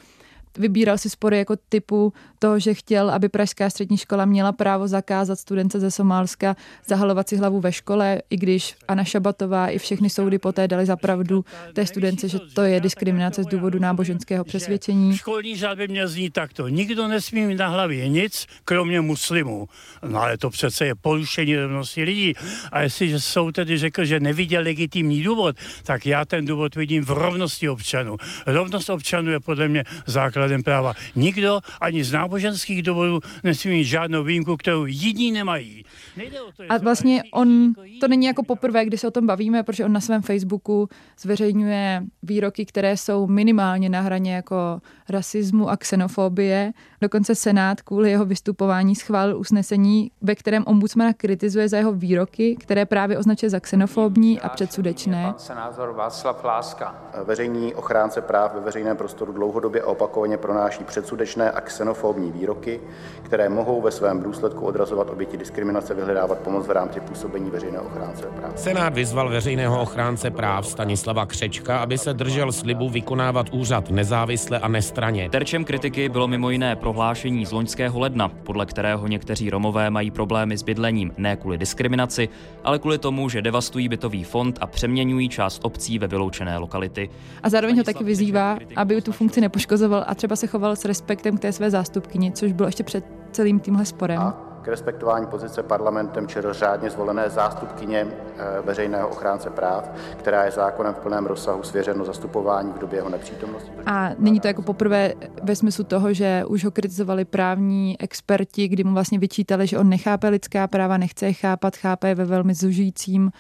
vybíral 0.58 0.98
si 0.98 1.10
spory 1.10 1.38
jako 1.38 1.56
typu 1.68 2.12
toho, 2.38 2.58
že 2.58 2.74
chtěl, 2.74 3.10
aby 3.10 3.28
Pražská 3.28 3.70
střední 3.70 3.96
škola 3.96 4.24
měla 4.24 4.52
právo 4.52 4.88
zakázat 4.88 5.38
studence 5.38 5.80
ze 5.80 5.90
Somálska 5.90 6.56
zahalovat 6.86 7.28
si 7.28 7.36
hlavu 7.36 7.60
ve 7.60 7.72
škole, 7.72 8.22
i 8.30 8.36
když 8.36 8.74
Anna 8.88 9.04
Šabatová 9.04 9.68
i 9.68 9.78
všechny 9.78 10.10
soudy 10.10 10.38
poté 10.38 10.68
dali 10.68 10.86
za 10.86 10.96
pravdu 10.96 11.44
té 11.72 11.86
studence, 11.86 12.28
že 12.28 12.38
to 12.54 12.62
je 12.62 12.80
diskriminace 12.80 13.42
z 13.42 13.46
důvodu 13.46 13.78
náboženského 13.78 14.44
přesvědčení. 14.44 15.16
Školní 15.16 15.56
řád 15.56 15.78
by 15.78 15.88
měl 15.88 16.08
znít 16.08 16.32
takto. 16.32 16.68
Nikdo 16.68 17.08
nesmí 17.08 17.46
mít 17.46 17.58
na 17.58 17.68
hlavě 17.68 18.08
nic, 18.08 18.46
kromě 18.64 19.00
muslimů. 19.00 19.68
No 20.08 20.20
ale 20.22 20.38
to 20.38 20.50
přece 20.50 20.86
je 20.86 20.94
porušení 20.94 21.56
rovnosti 21.56 22.02
lidí. 22.02 22.34
A 22.72 22.80
jestliže 22.80 23.20
soud 23.20 23.54
tedy 23.54 23.78
řekl, 23.78 24.04
že 24.04 24.20
neviděl 24.20 24.62
legitimní 24.62 25.22
důvod, 25.22 25.56
tak 25.82 26.06
já 26.06 26.24
ten 26.24 26.44
důvod 26.44 26.74
vidím 26.74 27.04
v 27.04 27.10
rovnosti 27.10 27.68
občanů. 27.68 28.16
Rovnost 28.46 28.90
občanů 28.90 29.30
je 29.30 29.40
podle 29.40 29.68
mě 29.68 29.84
základ 30.06 30.37
základem 30.38 30.62
práva. 30.62 30.94
Nikdo 31.16 31.60
ani 31.80 32.04
z 32.04 32.12
náboženských 32.12 32.82
důvodů 32.82 33.20
nesmí 33.44 33.70
mít 33.70 33.84
žádnou 33.84 34.24
výjimku, 34.24 34.56
kterou 34.56 34.84
jiní 34.86 35.32
nemají. 35.32 35.84
To, 36.16 36.62
a 36.68 36.78
vlastně 36.78 37.22
on, 37.32 37.72
to 38.00 38.08
není 38.08 38.26
jako 38.26 38.42
poprvé, 38.42 38.84
kdy 38.84 38.98
se 38.98 39.08
o 39.08 39.10
tom 39.10 39.26
bavíme, 39.26 39.62
protože 39.62 39.84
on 39.84 39.92
na 39.92 40.00
svém 40.00 40.22
Facebooku 40.22 40.88
zveřejňuje 41.20 42.02
výroky, 42.22 42.66
které 42.66 42.96
jsou 42.96 43.26
minimálně 43.26 43.88
na 43.88 44.00
hraně 44.00 44.34
jako 44.34 44.80
rasismu 45.08 45.70
a 45.70 45.76
xenofobie. 45.76 46.72
Dokonce 47.00 47.34
Senát 47.34 47.82
kvůli 47.82 48.10
jeho 48.10 48.24
vystupování 48.24 48.94
schválil 48.96 49.38
usnesení, 49.38 50.10
ve 50.20 50.34
kterém 50.34 50.64
ombudsmana 50.66 51.12
kritizuje 51.12 51.68
za 51.68 51.76
jeho 51.76 51.92
výroky, 51.92 52.56
které 52.60 52.86
právě 52.86 53.18
označuje 53.18 53.50
za 53.50 53.60
xenofobní 53.60 54.40
a 54.40 54.48
předsudečné. 54.48 55.34
senátor 55.36 55.92
Václav 55.92 56.44
Láska. 56.44 56.94
Veřejný 57.24 57.74
ochránce 57.74 58.20
práv 58.20 58.54
ve 58.54 58.60
veřejném 58.60 58.96
prostoru 58.96 59.32
dlouhodobě 59.32 59.82
a 59.82 59.86
opakovaně 60.28 60.36
pronáší 60.36 60.84
předsudečné 60.84 61.50
a 61.50 61.60
xenofobní 61.60 62.32
výroky, 62.32 62.80
které 63.22 63.48
mohou 63.48 63.82
ve 63.82 63.90
svém 63.90 64.22
důsledku 64.22 64.66
odrazovat 64.66 65.10
oběti 65.10 65.36
diskriminace 65.36 65.94
vyhledávat 65.94 66.38
pomoc 66.38 66.66
v 66.66 66.70
rámci 66.70 67.00
působení 67.00 67.50
veřejného 67.50 67.84
ochránce 67.84 68.26
práv. 68.26 68.58
Senát 68.58 68.94
vyzval 68.94 69.28
veřejného 69.28 69.82
ochránce 69.82 70.30
práv 70.30 70.66
Stanislava 70.66 71.26
Křečka, 71.26 71.78
aby 71.78 71.98
se 71.98 72.14
držel 72.14 72.52
slibu 72.52 72.88
vykonávat 72.88 73.46
úřad 73.52 73.90
nezávisle 73.90 74.58
a 74.58 74.68
nestraně. 74.68 75.30
Terčem 75.30 75.64
kritiky 75.64 76.08
bylo 76.08 76.28
mimo 76.28 76.50
jiné 76.50 76.76
prohlášení 76.76 77.46
z 77.46 77.52
loňského 77.52 78.00
ledna, 78.00 78.28
podle 78.28 78.66
kterého 78.66 79.06
někteří 79.06 79.50
Romové 79.50 79.90
mají 79.90 80.10
problémy 80.10 80.58
s 80.58 80.62
bydlením 80.62 81.12
ne 81.16 81.36
kvůli 81.36 81.58
diskriminaci, 81.58 82.28
ale 82.64 82.78
kvůli 82.78 82.98
tomu, 82.98 83.28
že 83.28 83.42
devastují 83.42 83.88
bytový 83.88 84.24
fond 84.24 84.58
a 84.60 84.66
přeměňují 84.66 85.28
část 85.28 85.64
obcí 85.64 85.98
ve 85.98 86.06
vyloučené 86.06 86.58
lokality. 86.58 87.10
A 87.42 87.48
zároveň 87.48 87.78
ho 87.78 87.84
taky 87.84 88.04
vyzývá, 88.04 88.58
aby 88.76 89.02
tu 89.02 89.12
funkci 89.12 89.40
nepoškozoval 89.40 90.04
a 90.06 90.14
třeba 90.18 90.36
se 90.36 90.46
choval 90.46 90.76
s 90.76 90.84
respektem 90.84 91.36
k 91.36 91.40
té 91.40 91.52
své 91.52 91.70
zástupkyni, 91.70 92.32
což 92.32 92.52
bylo 92.52 92.68
ještě 92.68 92.84
před 92.84 93.04
celým 93.32 93.60
tímhle 93.60 93.84
sporem. 93.84 94.18
A 94.18 94.44
k 94.62 94.68
respektování 94.68 95.26
pozice 95.26 95.62
parlamentem 95.62 96.26
čer 96.26 96.48
řádně 96.50 96.90
zvolené 96.90 97.30
zástupkyně 97.30 98.06
eh, 98.06 98.62
veřejného 98.64 99.08
ochránce 99.08 99.50
práv, 99.50 99.90
která 100.16 100.44
je 100.44 100.50
zákonem 100.50 100.94
v 100.94 100.98
plném 100.98 101.26
rozsahu 101.26 101.62
svěřeno 101.62 102.04
zastupování 102.04 102.72
v 102.72 102.78
době 102.78 102.98
jeho 102.98 103.08
nepřítomnosti. 103.08 103.70
A 103.86 104.10
není 104.18 104.40
to 104.40 104.46
jako 104.46 104.62
poprvé 104.62 105.14
ve 105.42 105.56
smyslu 105.56 105.84
toho, 105.84 106.12
že 106.12 106.44
už 106.48 106.64
ho 106.64 106.70
kritizovali 106.70 107.24
právní 107.24 107.96
experti, 108.00 108.68
kdy 108.68 108.84
mu 108.84 108.94
vlastně 108.94 109.18
vyčítali, 109.18 109.66
že 109.66 109.78
on 109.78 109.88
nechápe 109.88 110.28
lidská 110.28 110.66
práva, 110.66 110.96
nechce 110.96 111.26
je 111.26 111.32
chápat, 111.32 111.76
chápe 111.76 112.08
je 112.08 112.14
ve 112.14 112.24
velmi 112.24 112.54
zužujícím 112.54 113.30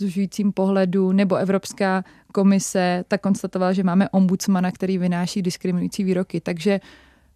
zužujícím 0.00 0.52
pohledu, 0.52 1.12
nebo 1.12 1.36
Evropská 1.36 2.04
komise 2.32 3.04
tak 3.08 3.20
konstatovala, 3.20 3.72
že 3.72 3.84
máme 3.84 4.08
ombudsmana, 4.08 4.72
který 4.72 4.98
vynáší 4.98 5.42
diskriminující 5.42 6.04
výroky. 6.04 6.40
Takže 6.40 6.80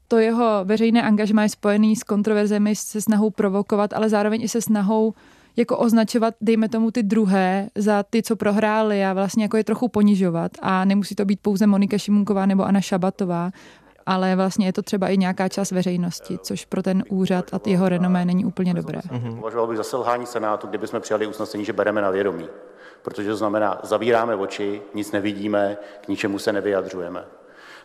to 0.09 0.19
jeho 0.19 0.61
veřejné 0.65 1.03
angažmá 1.03 1.43
je 1.43 1.49
spojený 1.49 1.97
s 1.97 2.03
kontroverzemi, 2.03 2.77
se 2.77 3.01
snahou 3.01 3.31
provokovat, 3.31 3.93
ale 3.93 4.09
zároveň 4.09 4.43
i 4.43 4.49
se 4.49 4.61
snahou 4.61 5.15
jako 5.57 5.79
označovat, 5.79 6.35
dejme 6.41 6.69
tomu, 6.69 6.91
ty 6.91 7.03
druhé 7.03 7.71
za 7.75 8.03
ty, 8.03 8.23
co 8.23 8.37
prohráli 8.37 9.05
a 9.05 9.13
vlastně 9.13 9.45
jako 9.45 9.57
je 9.57 9.65
trochu 9.65 9.89
ponižovat. 9.89 10.53
A 10.63 10.85
nemusí 10.85 11.15
to 11.15 11.25
být 11.25 11.41
pouze 11.41 11.67
Monika 11.67 11.99
Šimunková 11.99 12.47
nebo 12.47 12.65
Anna 12.65 12.81
Šabatová, 12.81 13.51
ale 14.07 14.37
vlastně 14.37 14.67
je 14.67 14.73
to 14.73 14.83
třeba 14.83 15.09
i 15.09 15.19
nějaká 15.19 15.49
část 15.49 15.71
veřejnosti, 15.71 16.39
což 16.43 16.65
pro 16.65 16.83
ten 16.83 17.05
úřad 17.09 17.55
a 17.55 17.61
jeho 17.67 17.89
renomé 17.89 18.25
není 18.25 18.45
úplně 18.45 18.75
dobré. 18.75 19.01
Mhm. 19.11 19.37
Považoval 19.37 19.67
bych 19.67 19.77
za 19.77 19.85
selhání 19.85 20.27
Senátu, 20.27 20.67
kdyby 20.67 20.87
jsme 20.87 21.01
přijali 21.01 21.27
usnesení, 21.27 21.65
že 21.65 21.73
bereme 21.73 22.03
na 22.03 22.11
vědomí, 22.11 22.49
protože 23.05 23.31
to 23.31 23.37
znamená, 23.37 23.81
zavíráme 23.83 24.35
oči, 24.35 24.83
nic 24.95 25.13
nevidíme, 25.13 25.77
k 26.01 26.09
ničemu 26.09 26.39
se 26.39 26.53
nevyjadřujeme. 26.53 27.25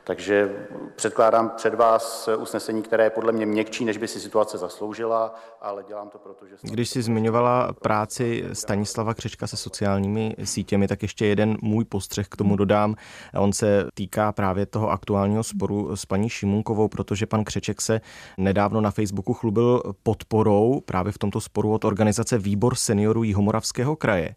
Takže 0.03 0.67
předkládám 0.95 1.49
před 1.49 1.73
vás 1.73 2.29
usnesení, 2.37 2.81
které 2.81 3.03
je 3.03 3.09
podle 3.09 3.31
mě 3.31 3.45
měkčí, 3.45 3.85
než 3.85 3.97
by 3.97 4.07
si 4.07 4.19
situace 4.19 4.57
zasloužila, 4.57 5.35
ale 5.61 5.83
dělám 5.87 6.09
to 6.09 6.17
proto, 6.17 6.47
že... 6.47 6.55
Když 6.61 6.89
jsi 6.89 7.01
zmiňovala 7.01 7.73
práci 7.73 8.43
Stanislava 8.53 9.13
Křečka 9.13 9.47
se 9.47 9.57
sociálními 9.57 10.35
sítěmi, 10.43 10.87
tak 10.87 11.01
ještě 11.01 11.25
jeden 11.25 11.57
můj 11.61 11.85
postřeh 11.85 12.27
k 12.27 12.35
tomu 12.35 12.55
dodám. 12.55 12.95
On 13.39 13.53
se 13.53 13.85
týká 13.93 14.31
právě 14.31 14.65
toho 14.65 14.89
aktuálního 14.91 15.43
sporu 15.43 15.95
s 15.95 16.05
paní 16.05 16.29
Šimunkovou, 16.29 16.87
protože 16.87 17.25
pan 17.25 17.43
Křeček 17.43 17.81
se 17.81 18.01
nedávno 18.37 18.81
na 18.81 18.91
Facebooku 18.91 19.33
chlubil 19.33 19.81
podporou 20.03 20.81
právě 20.85 21.11
v 21.11 21.17
tomto 21.17 21.41
sporu 21.41 21.73
od 21.73 21.85
organizace 21.85 22.37
Výbor 22.37 22.75
seniorů 22.75 23.23
Jihomoravského 23.23 23.95
kraje. 23.95 24.35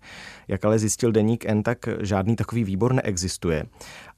Jak 0.48 0.64
ale 0.64 0.78
zjistil 0.78 1.12
deník 1.12 1.44
N, 1.46 1.62
tak 1.62 1.78
žádný 2.00 2.36
takový 2.36 2.64
výbor 2.64 2.92
neexistuje. 2.92 3.66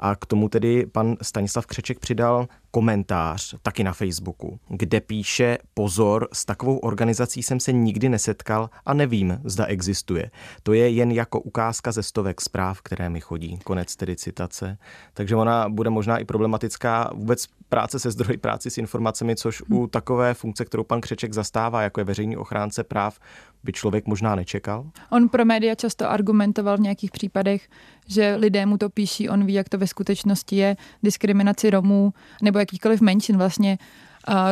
A 0.04 0.14
k 0.16 0.26
tomu 0.26 0.48
tedy 0.48 0.86
pan 0.86 1.16
Stanislav 1.22 1.66
Křeček 1.66 1.98
přidal 1.98 2.46
komentář 2.74 3.54
taky 3.62 3.84
na 3.84 3.92
Facebooku, 3.92 4.58
kde 4.68 5.00
píše 5.00 5.58
pozor, 5.74 6.28
s 6.32 6.44
takovou 6.44 6.78
organizací 6.78 7.42
jsem 7.42 7.60
se 7.60 7.72
nikdy 7.72 8.08
nesetkal 8.08 8.70
a 8.86 8.94
nevím, 8.94 9.40
zda 9.44 9.64
existuje. 9.64 10.30
To 10.62 10.72
je 10.72 10.90
jen 10.90 11.10
jako 11.10 11.40
ukázka 11.40 11.92
ze 11.92 12.02
stovek 12.02 12.40
zpráv, 12.40 12.82
které 12.82 13.08
mi 13.08 13.20
chodí. 13.20 13.58
Konec 13.64 13.96
tedy 13.96 14.16
citace. 14.16 14.78
Takže 15.14 15.36
ona 15.36 15.68
bude 15.68 15.90
možná 15.90 16.18
i 16.18 16.24
problematická 16.24 17.10
vůbec 17.14 17.46
práce 17.68 17.98
se 17.98 18.10
zdroji, 18.10 18.38
práci 18.38 18.70
s 18.70 18.78
informacemi, 18.78 19.36
což 19.36 19.62
u 19.70 19.86
takové 19.86 20.34
funkce, 20.34 20.64
kterou 20.64 20.84
pan 20.84 21.00
Křeček 21.00 21.32
zastává, 21.32 21.82
jako 21.82 22.00
je 22.00 22.04
veřejný 22.04 22.36
ochránce 22.36 22.84
práv, 22.84 23.18
by 23.64 23.72
člověk 23.72 24.06
možná 24.06 24.34
nečekal? 24.34 24.90
On 25.10 25.28
pro 25.28 25.44
média 25.44 25.74
často 25.74 26.10
argumentoval 26.10 26.76
v 26.76 26.80
nějakých 26.80 27.10
případech, 27.10 27.68
že 28.06 28.34
lidé 28.34 28.66
mu 28.66 28.78
to 28.78 28.90
píší, 28.90 29.28
on 29.28 29.46
ví, 29.46 29.54
jak 29.54 29.68
to 29.68 29.78
ve 29.78 29.86
skutečnosti 29.86 30.56
je, 30.56 30.76
diskriminaci 31.02 31.70
Romů 31.70 32.12
nebo 32.42 32.58
jakýkoliv 32.64 33.00
menšin 33.00 33.36
vlastně. 33.36 33.78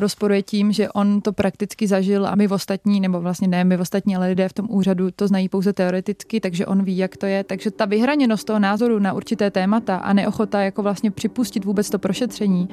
rozporuje 0.00 0.42
tím, 0.42 0.72
že 0.72 0.88
on 0.92 1.20
to 1.24 1.32
prakticky 1.32 1.86
zažil 1.88 2.26
a 2.26 2.34
my 2.36 2.44
v 2.44 2.52
ostatní, 2.52 3.00
nebo 3.00 3.20
vlastně 3.20 3.48
ne 3.48 3.64
my 3.64 3.76
v 3.76 3.80
ostatní, 3.80 4.16
ale 4.16 4.28
lidé 4.28 4.48
v 4.48 4.52
tom 4.52 4.66
úřadu 4.70 5.10
to 5.16 5.24
znají 5.28 5.48
pouze 5.48 5.72
teoreticky, 5.72 6.40
takže 6.40 6.66
on 6.66 6.84
ví, 6.84 6.96
jak 6.96 7.16
to 7.16 7.26
je. 7.26 7.44
Takže 7.44 7.70
ta 7.70 7.84
vyhraněnost 7.84 8.46
toho 8.46 8.58
názoru 8.58 8.98
na 8.98 9.12
určité 9.12 9.50
témata 9.50 9.96
a 9.96 10.12
neochota 10.12 10.60
jako 10.60 10.82
vlastně 10.82 11.10
připustit 11.10 11.64
vůbec 11.64 11.90
to 11.90 11.98
prošetření 11.98 12.68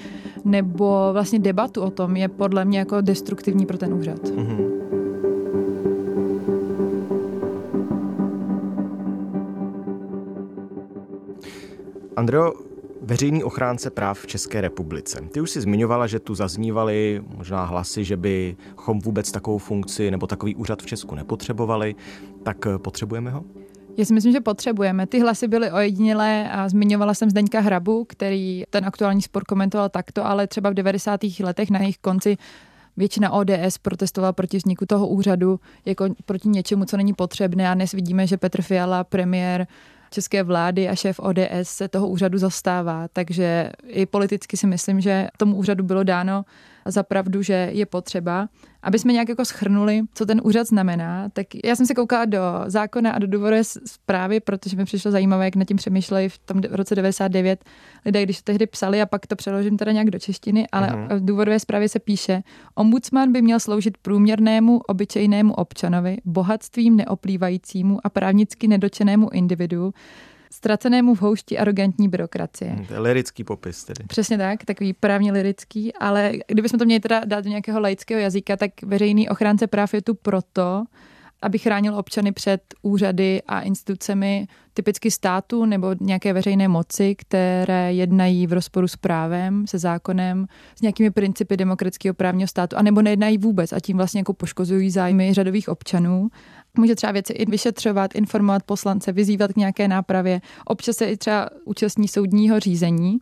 nebo 0.46 1.10
vlastně 1.14 1.40
debatu 1.40 1.82
o 1.82 1.90
tom 1.90 2.16
je 2.20 2.28
podle 2.28 2.66
mě 2.66 2.80
jako 2.80 3.02
destruktivní 3.02 3.66
pro 3.66 3.78
ten 3.78 3.94
úřad. 3.94 4.20
Mm-hmm. 4.20 4.68
Andreo, 12.16 12.69
veřejný 13.02 13.44
ochránce 13.44 13.90
práv 13.90 14.20
v 14.20 14.28
České 14.28 14.62
republice. 14.62 15.20
Ty 15.32 15.42
už 15.42 15.50
si 15.50 15.62
zmiňovala, 15.62 16.08
že 16.08 16.20
tu 16.20 16.36
zaznívaly 16.36 17.24
možná 17.38 17.66
hlasy, 17.66 18.04
že 18.04 18.18
bychom 18.18 19.00
vůbec 19.00 19.32
takovou 19.32 19.58
funkci 19.58 20.12
nebo 20.12 20.28
takový 20.28 20.56
úřad 20.56 20.82
v 20.82 20.86
Česku 20.86 21.16
nepotřebovali. 21.16 21.96
Tak 22.44 22.68
eh, 22.68 22.78
potřebujeme 22.78 23.32
ho? 23.32 23.44
Já 23.98 24.06
si 24.06 24.14
myslím, 24.14 24.34
že 24.34 24.42
potřebujeme. 24.42 25.08
Ty 25.08 25.20
hlasy 25.20 25.48
byly 25.48 25.72
ojedinělé 25.72 26.52
a 26.52 26.70
zmiňovala 26.70 27.14
jsem 27.14 27.30
Zdeňka 27.30 27.60
Hrabu, 27.60 28.06
který 28.10 28.64
ten 28.70 28.86
aktuální 28.86 29.22
spor 29.22 29.44
komentoval 29.44 29.90
takto, 29.90 30.26
ale 30.26 30.48
třeba 30.48 30.70
v 30.70 30.74
90. 30.74 31.20
letech 31.44 31.70
na 31.70 31.80
jejich 31.80 31.98
konci 31.98 32.38
většina 32.98 33.32
ODS 33.32 33.78
protestovala 33.82 34.34
proti 34.34 34.58
vzniku 34.58 34.86
toho 34.86 35.08
úřadu 35.08 35.60
jako 35.86 36.06
proti 36.26 36.50
něčemu, 36.50 36.86
co 36.86 36.98
není 36.98 37.14
potřebné 37.14 37.70
a 37.70 37.74
dnes 37.74 37.92
vidíme, 37.92 38.28
že 38.28 38.38
Petr 38.38 38.62
Fiala, 38.62 39.04
premiér, 39.04 39.68
české 40.10 40.44
vlády 40.44 40.90
a 40.90 40.96
šéf 40.96 41.20
ODS 41.20 41.64
se 41.64 41.88
toho 41.88 42.08
úřadu 42.08 42.38
zastává. 42.38 43.08
Takže 43.14 43.72
i 43.88 44.06
politicky 44.06 44.58
si 44.58 44.68
myslím, 44.68 45.02
že 45.02 45.28
tomu 45.38 45.56
úřadu 45.56 45.84
bylo 45.84 46.04
dáno 46.04 46.46
za 46.86 47.04
pravdu, 47.04 47.42
že 47.42 47.70
je 47.74 47.86
potřeba. 47.86 48.50
Aby 48.82 49.00
jsme 49.00 49.14
nějak 49.14 49.30
jako 49.30 49.46
schrnuli, 49.46 50.02
co 50.14 50.26
ten 50.26 50.42
úřad 50.44 50.68
znamená, 50.68 51.30
tak 51.30 51.48
já 51.64 51.76
jsem 51.76 51.86
se 51.86 51.94
koukala 51.94 52.26
do 52.26 52.42
zákona 52.68 53.12
a 53.12 53.20
do 53.20 53.28
důvodové 53.28 53.64
zprávy, 53.64 54.40
protože 54.40 54.78
mi 54.78 54.86
přišlo 54.86 55.12
zajímavé, 55.12 55.46
jak 55.46 55.56
nad 55.56 55.68
tím 55.68 55.78
přemýšleli 55.78 56.30
v 56.30 56.38
tom 56.38 56.62
roce 56.70 56.96
99 56.96 57.66
lidé, 58.06 58.24
když 58.24 58.38
to 58.38 58.44
tehdy 58.44 58.68
psali 58.68 59.02
a 59.02 59.06
pak 59.06 59.28
to 59.28 59.36
přeložím 59.36 59.78
teda 59.78 59.92
nějak 59.92 60.10
do 60.10 60.20
češtiny, 60.20 60.68
ale 60.72 60.88
uh-huh. 60.88 61.18
v 61.18 61.26
důvodové 61.26 61.60
zprávě 61.60 61.90
se 61.90 62.00
píše, 62.00 62.44
ombudsman 62.76 63.32
by 63.32 63.42
měl 63.42 63.60
sloužit 63.60 63.98
průměrnému, 63.98 64.80
obyčejnému 64.88 65.54
občanovi, 65.54 66.18
bohatstvím 66.26 66.96
neoplývajícímu 66.96 68.00
a 68.04 68.10
právnicky 68.10 68.68
nedočenému 68.68 69.30
individu, 69.30 69.94
ztracenému 70.52 71.16
v 71.16 71.22
houšti 71.22 71.58
arrogantní 71.58 72.10
byrokracie. 72.10 72.72
Hmm, 72.72 72.86
to 72.86 72.94
je 72.94 73.00
lirický 73.00 73.44
popis 73.44 73.84
tedy. 73.84 74.04
Přesně 74.08 74.38
tak, 74.38 74.66
takový 74.66 74.94
právně 74.94 75.32
lirický, 75.32 75.94
ale 75.94 76.32
kdybychom 76.48 76.80
to 76.80 76.86
měli 76.86 77.00
teda 77.00 77.22
dát 77.26 77.44
do 77.44 77.50
nějakého 77.50 77.80
laického 77.80 78.22
jazyka, 78.22 78.58
tak 78.58 78.72
veřejný 78.84 79.30
ochránce 79.30 79.68
práv 79.68 79.94
je 79.94 80.02
tu 80.02 80.14
proto, 80.14 80.84
aby 81.42 81.58
chránil 81.58 81.96
občany 81.96 82.32
před 82.32 82.62
úřady 82.82 83.42
a 83.48 83.62
institucemi 83.62 84.48
typicky 84.74 85.12
státu 85.12 85.66
nebo 85.66 85.96
nějaké 86.00 86.34
veřejné 86.34 86.68
moci, 86.68 87.16
které 87.16 87.94
jednají 87.94 88.48
v 88.48 88.54
rozporu 88.54 88.88
s 88.88 88.96
právem, 88.96 89.68
se 89.68 89.80
zákonem, 89.80 90.48
s 90.76 90.82
nějakými 90.82 91.12
principy 91.12 91.58
demokratického 91.58 92.14
právního 92.14 92.48
státu, 92.48 92.78
anebo 92.78 93.02
nejednají 93.02 93.38
vůbec 93.38 93.74
a 93.74 93.80
tím 93.80 93.98
vlastně 93.98 94.20
jako 94.20 94.34
poškozují 94.34 94.90
zájmy 94.90 95.34
řadových 95.34 95.70
občanů. 95.70 96.30
Může 96.80 96.96
třeba 96.96 97.12
věci 97.12 97.34
i 97.34 97.46
vyšetřovat, 97.46 98.16
informovat 98.16 98.64
poslance, 98.64 99.12
vyzývat 99.12 99.54
k 99.54 99.56
nějaké 99.56 99.88
nápravě. 99.88 100.42
Občas 100.66 100.98
se 100.98 101.06
i 101.06 101.18
třeba 101.18 101.50
účastní 101.66 102.08
soudního 102.08 102.60
řízení. 102.60 103.18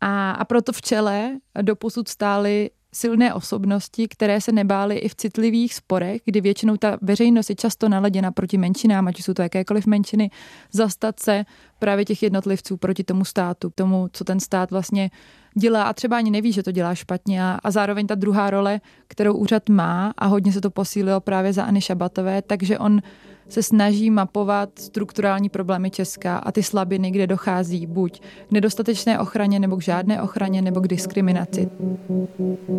A, 0.00 0.30
a 0.30 0.44
proto 0.44 0.72
v 0.72 0.82
čele 0.82 1.38
doposud 1.62 2.08
stály 2.08 2.70
silné 2.94 3.34
osobnosti, 3.34 4.08
které 4.08 4.40
se 4.40 4.52
nebály 4.52 4.96
i 4.96 5.08
v 5.08 5.14
citlivých 5.14 5.74
sporech, 5.74 6.20
kdy 6.24 6.40
většinou 6.40 6.76
ta 6.76 6.98
veřejnost 7.02 7.50
je 7.50 7.56
často 7.56 7.88
naladěna 7.88 8.32
proti 8.32 8.58
menšinám, 8.58 9.08
ať 9.08 9.22
jsou 9.22 9.34
to 9.34 9.42
jakékoliv 9.42 9.86
menšiny, 9.86 10.30
zastat 10.72 11.20
se 11.20 11.44
právě 11.78 12.04
těch 12.04 12.22
jednotlivců 12.22 12.76
proti 12.76 13.04
tomu 13.04 13.24
státu, 13.24 13.70
tomu, 13.74 14.08
co 14.12 14.24
ten 14.24 14.40
stát 14.40 14.70
vlastně 14.70 15.10
dělá 15.54 15.82
a 15.82 15.92
třeba 15.92 16.16
ani 16.16 16.30
neví, 16.30 16.52
že 16.52 16.62
to 16.62 16.72
dělá 16.72 16.94
špatně. 16.94 17.44
A, 17.44 17.58
a 17.62 17.70
zároveň 17.70 18.06
ta 18.06 18.14
druhá 18.14 18.50
role, 18.50 18.80
kterou 19.08 19.34
úřad 19.34 19.68
má 19.68 20.12
a 20.18 20.26
hodně 20.26 20.52
se 20.52 20.60
to 20.60 20.70
posílilo 20.70 21.20
právě 21.20 21.52
za 21.52 21.64
Ani 21.64 21.80
Šabatové, 21.80 22.42
takže 22.42 22.78
on 22.78 23.00
se 23.48 23.62
snaží 23.62 24.10
mapovat 24.10 24.68
strukturální 24.78 25.48
problémy 25.48 25.90
Česka 25.90 26.36
a 26.36 26.52
ty 26.52 26.62
slabiny, 26.62 27.10
kde 27.10 27.26
dochází 27.26 27.86
buď 27.86 28.20
k 28.20 28.52
nedostatečné 28.52 29.18
ochraně, 29.18 29.58
nebo 29.60 29.76
k 29.76 29.82
žádné 29.82 30.22
ochraně, 30.22 30.62
nebo 30.62 30.80
k 30.80 30.88
diskriminaci. 30.88 31.68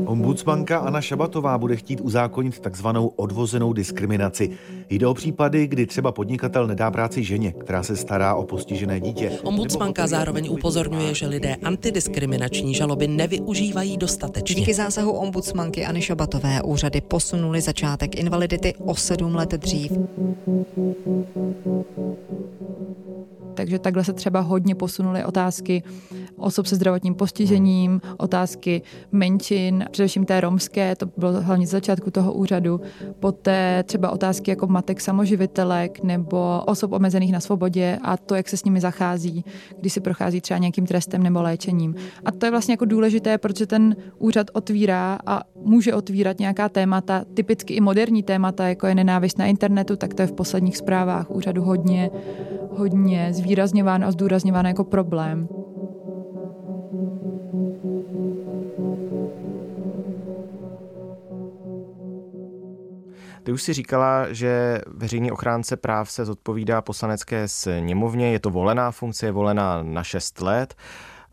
Ombudsmanka 0.05 0.79
Anna 0.79 1.01
Šabatová 1.01 1.57
bude 1.57 1.75
chtít 1.75 2.01
uzákonit 2.01 2.59
takzvanou 2.59 3.07
odvozenou 3.07 3.73
diskriminaci. 3.73 4.49
Jde 4.89 5.07
o 5.07 5.13
případy, 5.13 5.67
kdy 5.67 5.85
třeba 5.85 6.11
podnikatel 6.11 6.67
nedá 6.67 6.91
práci 6.91 7.23
ženě, 7.23 7.51
která 7.51 7.83
se 7.83 7.95
stará 7.95 8.35
o 8.35 8.43
postižené 8.43 8.99
dítě. 8.99 9.31
Ombudsmanka 9.43 10.07
zároveň 10.07 10.49
upozorňuje, 10.49 11.13
že 11.13 11.27
lidé 11.27 11.55
antidiskriminační 11.55 12.73
žaloby 12.73 13.07
nevyužívají 13.07 13.97
dostatečně. 13.97 14.55
Díky 14.55 14.73
zásahu 14.73 15.11
ombudsmanky 15.11 15.85
Anny 15.85 16.01
Šabatové 16.01 16.61
úřady 16.61 17.01
posunuli 17.01 17.61
začátek 17.61 18.15
invalidity 18.15 18.73
o 18.85 18.95
sedm 18.95 19.35
let 19.35 19.51
dřív. 19.51 19.91
Takže 23.53 23.79
takhle 23.79 24.03
se 24.03 24.13
třeba 24.13 24.39
hodně 24.39 24.75
posunuly 24.75 25.25
otázky 25.25 25.83
osob 26.41 26.65
se 26.65 26.75
zdravotním 26.75 27.15
postižením, 27.15 28.01
otázky 28.17 28.81
menšin, 29.11 29.85
především 29.91 30.25
té 30.25 30.41
romské, 30.41 30.95
to 30.95 31.05
bylo 31.17 31.41
hlavně 31.41 31.67
z 31.67 31.69
začátku 31.69 32.11
toho 32.11 32.33
úřadu, 32.33 32.81
poté 33.19 33.83
třeba 33.83 34.09
otázky 34.09 34.51
jako 34.51 34.67
matek 34.67 35.01
samoživitelek 35.01 36.03
nebo 36.03 36.61
osob 36.67 36.91
omezených 36.91 37.31
na 37.31 37.39
svobodě 37.39 37.99
a 38.01 38.17
to, 38.17 38.35
jak 38.35 38.49
se 38.49 38.57
s 38.57 38.63
nimi 38.63 38.81
zachází, 38.81 39.45
když 39.79 39.93
si 39.93 39.99
prochází 39.99 40.41
třeba 40.41 40.57
nějakým 40.57 40.85
trestem 40.85 41.23
nebo 41.23 41.41
léčením. 41.41 41.95
A 42.25 42.31
to 42.31 42.45
je 42.45 42.51
vlastně 42.51 42.73
jako 42.73 42.85
důležité, 42.85 43.37
protože 43.37 43.67
ten 43.67 43.95
úřad 44.17 44.47
otvírá 44.53 45.19
a 45.25 45.41
může 45.55 45.93
otvírat 45.93 46.39
nějaká 46.39 46.69
témata, 46.69 47.25
typicky 47.33 47.73
i 47.73 47.81
moderní 47.81 48.23
témata, 48.23 48.67
jako 48.67 48.87
je 48.87 48.95
nenávist 48.95 49.37
na 49.37 49.45
internetu, 49.45 49.95
tak 49.95 50.13
to 50.13 50.21
je 50.21 50.27
v 50.27 50.31
posledních 50.41 50.77
zprávách 50.77 51.29
úřadu 51.29 51.61
hodně, 51.61 52.09
hodně 52.77 53.33
zvýrazňováno 53.33 54.07
a 54.07 54.11
zdůrazňováno 54.11 54.69
jako 54.69 54.83
problém. 54.83 55.47
Ty 63.43 63.51
už 63.51 63.63
si 63.63 63.73
říkala, 63.73 64.33
že 64.33 64.81
veřejný 64.87 65.31
ochránce 65.31 65.77
práv 65.77 66.11
se 66.11 66.25
zodpovídá 66.25 66.81
poslanecké 66.81 67.47
sněmovně, 67.47 68.31
je 68.31 68.39
to 68.39 68.49
volená 68.49 68.91
funkce, 68.91 69.25
je 69.25 69.31
volená 69.31 69.83
na 69.83 70.03
6 70.03 70.41
let. 70.41 70.75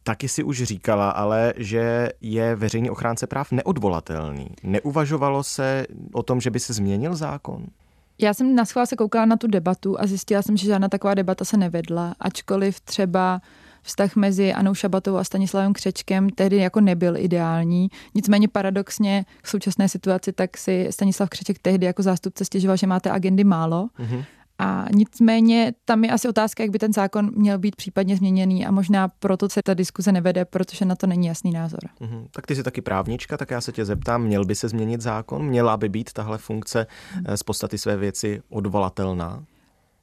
Taky 0.02 0.28
si 0.28 0.44
už 0.44 0.62
říkala, 0.62 1.10
ale 1.10 1.54
že 1.56 2.08
je 2.20 2.56
veřejný 2.56 2.90
ochránce 2.90 3.26
práv 3.26 3.52
neodvolatelný. 3.52 4.48
Neuvažovalo 4.62 5.42
se 5.42 5.86
o 6.12 6.22
tom, 6.22 6.40
že 6.40 6.50
by 6.50 6.60
se 6.60 6.72
změnil 6.72 7.16
zákon? 7.16 7.66
Já 8.20 8.34
jsem 8.34 8.54
na 8.54 8.64
se 8.64 8.96
koukala 8.96 9.24
na 9.24 9.36
tu 9.36 9.46
debatu 9.46 10.00
a 10.00 10.06
zjistila 10.06 10.42
jsem, 10.42 10.56
že 10.56 10.66
žádná 10.66 10.88
taková 10.88 11.14
debata 11.14 11.44
se 11.44 11.56
nevedla, 11.56 12.14
ačkoliv 12.20 12.80
třeba 12.80 13.40
vztah 13.82 14.16
mezi 14.16 14.52
Anou 14.52 14.74
Šabatou 14.74 15.16
a 15.16 15.24
Stanislavem 15.24 15.72
Křečkem 15.72 16.30
tehdy 16.30 16.56
jako 16.56 16.80
nebyl 16.80 17.16
ideální. 17.16 17.88
Nicméně 18.14 18.48
paradoxně 18.48 19.24
v 19.42 19.48
současné 19.50 19.88
situaci 19.88 20.32
tak 20.32 20.56
si 20.56 20.88
Stanislav 20.90 21.28
Křeček 21.28 21.58
tehdy 21.58 21.86
jako 21.86 22.02
zástupce 22.02 22.44
stěžoval, 22.44 22.76
že 22.76 22.86
máte 22.86 23.10
agendy 23.10 23.44
málo. 23.44 23.88
Mm-hmm. 23.98 24.24
A 24.58 24.86
nicméně 24.94 25.72
tam 25.84 26.04
je 26.04 26.10
asi 26.10 26.28
otázka, 26.28 26.62
jak 26.62 26.70
by 26.70 26.78
ten 26.78 26.92
zákon 26.92 27.30
měl 27.34 27.58
být 27.58 27.76
případně 27.76 28.16
změněný 28.16 28.66
a 28.66 28.70
možná 28.70 29.08
proto 29.08 29.48
se 29.48 29.62
ta 29.62 29.74
diskuze 29.74 30.12
nevede, 30.12 30.44
protože 30.44 30.84
na 30.84 30.96
to 30.96 31.06
není 31.06 31.26
jasný 31.26 31.50
názor. 31.50 31.80
Mm-hmm. 32.00 32.26
Tak 32.30 32.46
ty 32.46 32.56
jsi 32.56 32.62
taky 32.62 32.80
právnička, 32.80 33.36
tak 33.36 33.50
já 33.50 33.60
se 33.60 33.72
tě 33.72 33.84
zeptám, 33.84 34.22
měl 34.22 34.44
by 34.44 34.54
se 34.54 34.68
změnit 34.68 35.00
zákon? 35.00 35.46
Měla 35.46 35.76
by 35.76 35.88
být 35.88 36.12
tahle 36.12 36.38
funkce 36.38 36.86
eh, 37.24 37.36
z 37.36 37.42
podstaty 37.42 37.78
své 37.78 37.96
věci 37.96 38.42
odvolatelná? 38.48 39.44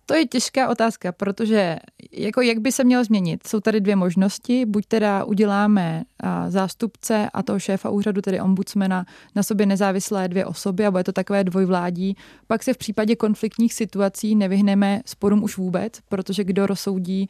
To 0.05 0.13
je 0.13 0.25
těžká 0.25 0.69
otázka, 0.69 1.11
protože 1.11 1.79
jako 2.11 2.41
jak 2.41 2.59
by 2.59 2.71
se 2.71 2.83
mělo 2.83 3.03
změnit? 3.03 3.47
Jsou 3.47 3.59
tady 3.59 3.81
dvě 3.81 3.95
možnosti. 3.95 4.65
Buď 4.65 4.85
teda 4.85 5.23
uděláme 5.23 6.03
zástupce 6.47 7.29
a 7.33 7.43
toho 7.43 7.59
šéfa 7.59 7.89
úřadu, 7.89 8.21
tedy 8.21 8.41
ombudsmana, 8.41 9.05
na 9.35 9.43
sobě 9.43 9.65
nezávislé 9.65 10.27
dvě 10.27 10.45
osoby 10.45 10.85
a 10.85 10.91
bude 10.91 11.03
to 11.03 11.11
takové 11.11 11.43
dvojvládí. 11.43 12.17
Pak 12.47 12.63
se 12.63 12.73
v 12.73 12.77
případě 12.77 13.15
konfliktních 13.15 13.73
situací 13.73 14.35
nevyhneme 14.35 15.01
sporům 15.05 15.43
už 15.43 15.57
vůbec, 15.57 15.93
protože 16.09 16.43
kdo 16.43 16.67
rozsoudí 16.67 17.29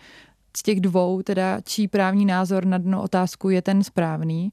z 0.57 0.63
těch 0.63 0.81
dvou, 0.81 1.21
teda 1.21 1.61
čí 1.61 1.87
právní 1.87 2.25
názor 2.25 2.65
na 2.65 2.77
dno 2.77 3.03
otázku 3.03 3.49
je 3.49 3.61
ten 3.61 3.83
správný. 3.83 4.51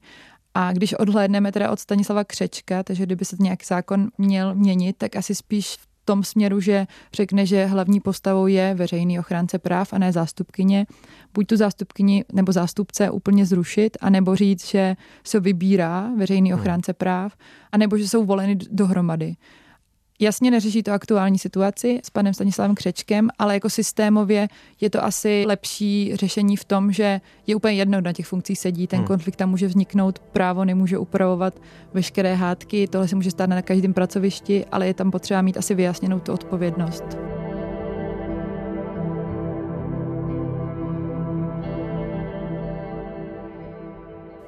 A 0.53 0.71
když 0.71 0.93
odhlédneme 0.93 1.51
teda 1.51 1.71
od 1.71 1.79
Stanislava 1.79 2.23
Křečka, 2.23 2.83
takže 2.83 3.05
kdyby 3.05 3.25
se 3.25 3.35
nějaký 3.39 3.65
zákon 3.65 4.07
měl 4.17 4.55
měnit, 4.55 4.95
tak 4.97 5.15
asi 5.15 5.35
spíš 5.35 5.75
v 5.75 5.92
tom 6.05 6.23
směru, 6.23 6.59
že 6.59 6.87
řekne, 7.13 7.45
že 7.45 7.65
hlavní 7.65 7.99
postavou 7.99 8.47
je 8.47 8.75
veřejný 8.75 9.19
ochránce 9.19 9.59
práv 9.59 9.93
a 9.93 9.97
ne 9.97 10.11
zástupkyně. 10.11 10.85
Buď 11.33 11.47
tu 11.47 11.57
zástupkyni 11.57 12.25
nebo 12.33 12.51
zástupce 12.51 13.09
úplně 13.09 13.45
zrušit, 13.45 13.97
anebo 14.01 14.35
říct, 14.35 14.67
že 14.67 14.95
se 15.23 15.39
vybírá 15.39 16.11
veřejný 16.17 16.51
hmm. 16.51 16.59
ochránce 16.59 16.93
práv, 16.93 17.33
anebo 17.71 17.97
že 17.97 18.09
jsou 18.09 18.25
voleny 18.25 18.57
dohromady. 18.71 19.35
Jasně 20.19 20.51
neřeší 20.51 20.83
to 20.83 20.91
aktuální 20.91 21.39
situaci 21.39 21.99
s 22.03 22.09
panem 22.09 22.33
Stanislavem 22.33 22.75
Křečkem, 22.75 23.29
ale 23.39 23.53
jako 23.53 23.69
systémově 23.69 24.47
je 24.81 24.89
to 24.89 25.03
asi 25.03 25.43
lepší 25.47 26.11
řešení 26.15 26.57
v 26.57 26.63
tom, 26.63 26.91
že 26.91 27.21
je 27.47 27.55
úplně 27.55 27.73
jedno, 27.73 28.01
na 28.01 28.13
těch 28.13 28.25
funkcích 28.25 28.59
sedí, 28.59 28.87
ten 28.87 28.99
hmm. 28.99 29.07
konflikt 29.07 29.35
tam 29.35 29.49
může 29.49 29.67
vzniknout, 29.67 30.19
právo 30.19 30.65
nemůže 30.65 30.97
upravovat 30.97 31.61
veškeré 31.93 32.35
hádky, 32.35 32.87
tohle 32.87 33.07
se 33.07 33.15
může 33.15 33.31
stát 33.31 33.49
na 33.49 33.61
každém 33.61 33.93
pracovišti, 33.93 34.65
ale 34.71 34.87
je 34.87 34.93
tam 34.93 35.11
potřeba 35.11 35.41
mít 35.41 35.57
asi 35.57 35.75
vyjasněnou 35.75 36.19
tu 36.19 36.33
odpovědnost. 36.33 37.03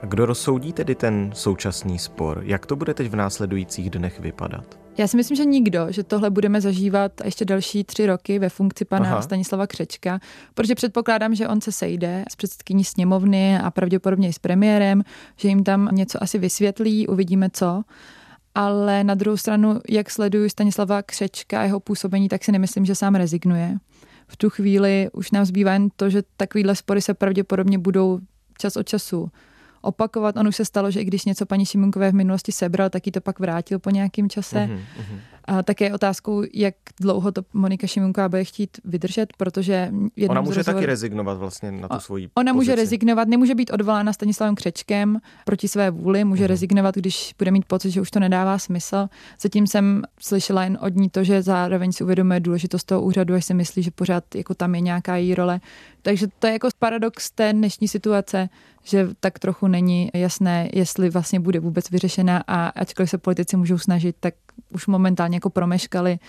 Kdo 0.05 0.25
rozsoudí 0.25 0.73
tedy 0.73 0.95
ten 0.95 1.31
současný 1.33 1.99
spor? 1.99 2.41
Jak 2.45 2.65
to 2.65 2.75
bude 2.75 2.93
teď 2.93 3.09
v 3.09 3.15
následujících 3.15 3.89
dnech 3.89 4.19
vypadat? 4.19 4.79
Já 4.97 5.07
si 5.07 5.17
myslím, 5.17 5.37
že 5.37 5.45
nikdo, 5.45 5.87
že 5.89 6.03
tohle 6.03 6.29
budeme 6.29 6.61
zažívat 6.61 7.11
ještě 7.23 7.45
další 7.45 7.83
tři 7.83 8.05
roky 8.05 8.39
ve 8.39 8.49
funkci 8.49 8.85
pana 8.85 9.05
Aha. 9.05 9.21
Stanislava 9.21 9.67
Křečka, 9.67 10.19
protože 10.53 10.75
předpokládám, 10.75 11.35
že 11.35 11.47
on 11.47 11.61
se 11.61 11.71
sejde 11.71 12.25
s 12.31 12.35
předsedkyní 12.35 12.83
sněmovny 12.83 13.59
a 13.59 13.71
pravděpodobně 13.71 14.29
i 14.29 14.33
s 14.33 14.39
premiérem, 14.39 15.03
že 15.35 15.47
jim 15.47 15.63
tam 15.63 15.89
něco 15.91 16.23
asi 16.23 16.37
vysvětlí, 16.39 17.07
uvidíme 17.07 17.49
co. 17.53 17.83
Ale 18.55 19.03
na 19.03 19.15
druhou 19.15 19.37
stranu, 19.37 19.79
jak 19.89 20.09
sleduju 20.09 20.49
Stanislava 20.49 21.01
Křečka 21.01 21.59
a 21.59 21.63
jeho 21.63 21.79
působení, 21.79 22.29
tak 22.29 22.43
si 22.43 22.51
nemyslím, 22.51 22.85
že 22.85 22.95
sám 22.95 23.15
rezignuje. 23.15 23.77
V 24.27 24.37
tu 24.37 24.49
chvíli 24.49 25.09
už 25.13 25.31
nám 25.31 25.45
zbývá 25.45 25.73
jen 25.73 25.89
to, 25.95 26.09
že 26.09 26.23
takovýhle 26.37 26.75
spory 26.75 27.01
se 27.01 27.13
pravděpodobně 27.13 27.77
budou 27.77 28.19
čas 28.57 28.75
od 28.75 28.87
času 28.87 29.29
opakovat. 29.85 30.37
On 30.37 30.47
už 30.47 30.55
se 30.55 30.65
stalo, 30.65 30.91
že 30.91 31.01
i 31.01 31.05
když 31.05 31.25
něco 31.25 31.45
paní 31.45 31.65
Šimunkové 31.65 32.11
v 32.11 32.15
minulosti 32.15 32.51
sebral, 32.51 32.89
tak 32.89 33.05
ji 33.05 33.11
to 33.11 33.21
pak 33.21 33.39
vrátil 33.39 33.79
po 33.79 33.89
nějakém 33.89 34.29
čase. 34.29 34.57
Mm-hmm. 34.57 35.19
A 35.47 35.63
také 35.63 35.93
otázkou, 35.93 36.43
jak 36.53 36.75
dlouho 36.99 37.31
to 37.31 37.41
Monika 37.53 37.87
Šimunková 37.87 38.29
bude 38.29 38.43
chtít 38.43 38.77
vydržet, 38.85 39.33
protože... 39.37 39.91
Ona 40.29 40.41
může 40.41 40.57
rozhovor... 40.59 40.75
taky 40.75 40.85
rezignovat 40.85 41.37
vlastně 41.37 41.71
na 41.71 41.87
tu 41.87 41.99
svoji 41.99 42.29
Ona 42.35 42.53
pozici. 42.53 42.55
může 42.55 42.75
rezignovat, 42.75 43.27
nemůže 43.27 43.55
být 43.55 43.71
odvolána 43.71 44.13
Stanislavem 44.13 44.55
Křečkem 44.55 45.19
proti 45.45 45.67
své 45.67 45.91
vůli, 45.91 46.23
může 46.23 46.43
mm. 46.43 46.47
rezignovat, 46.47 46.95
když 46.95 47.35
bude 47.39 47.51
mít 47.51 47.65
pocit, 47.65 47.91
že 47.91 48.01
už 48.01 48.11
to 48.11 48.19
nedává 48.19 48.59
smysl. 48.59 49.07
Zatím 49.41 49.67
jsem 49.67 50.01
slyšela 50.19 50.63
jen 50.63 50.77
od 50.81 50.95
ní 50.95 51.09
to, 51.09 51.23
že 51.23 51.41
zároveň 51.41 51.91
si 51.91 52.03
uvědomuje 52.03 52.39
důležitost 52.39 52.83
toho 52.83 53.01
úřadu, 53.01 53.33
až 53.33 53.45
si 53.45 53.53
myslí, 53.53 53.83
že 53.83 53.91
pořád 53.91 54.35
jako 54.35 54.53
tam 54.53 54.75
je 54.75 54.81
nějaká 54.81 55.15
její 55.15 55.35
role. 55.35 55.59
Takže 56.01 56.27
to 56.39 56.47
je 56.47 56.53
jako 56.53 56.69
paradox 56.79 57.31
té 57.31 57.53
dnešní 57.53 57.87
situace, 57.87 58.49
že 58.85 59.07
tak 59.19 59.39
trochu 59.39 59.67
není 59.67 60.09
jasné, 60.13 60.69
jestli 60.73 61.09
vlastně 61.09 61.39
bude 61.39 61.59
vůbec 61.59 61.89
vyřešena 61.89 62.43
a 62.47 62.67
ačkoliv 62.67 63.09
se 63.09 63.17
politici 63.17 63.57
můžou 63.57 63.77
snažit, 63.77 64.15
tak 64.19 64.33
už 64.73 64.87
momentálně 64.87 65.35
jako 65.35 65.49
promeškali 65.49 66.19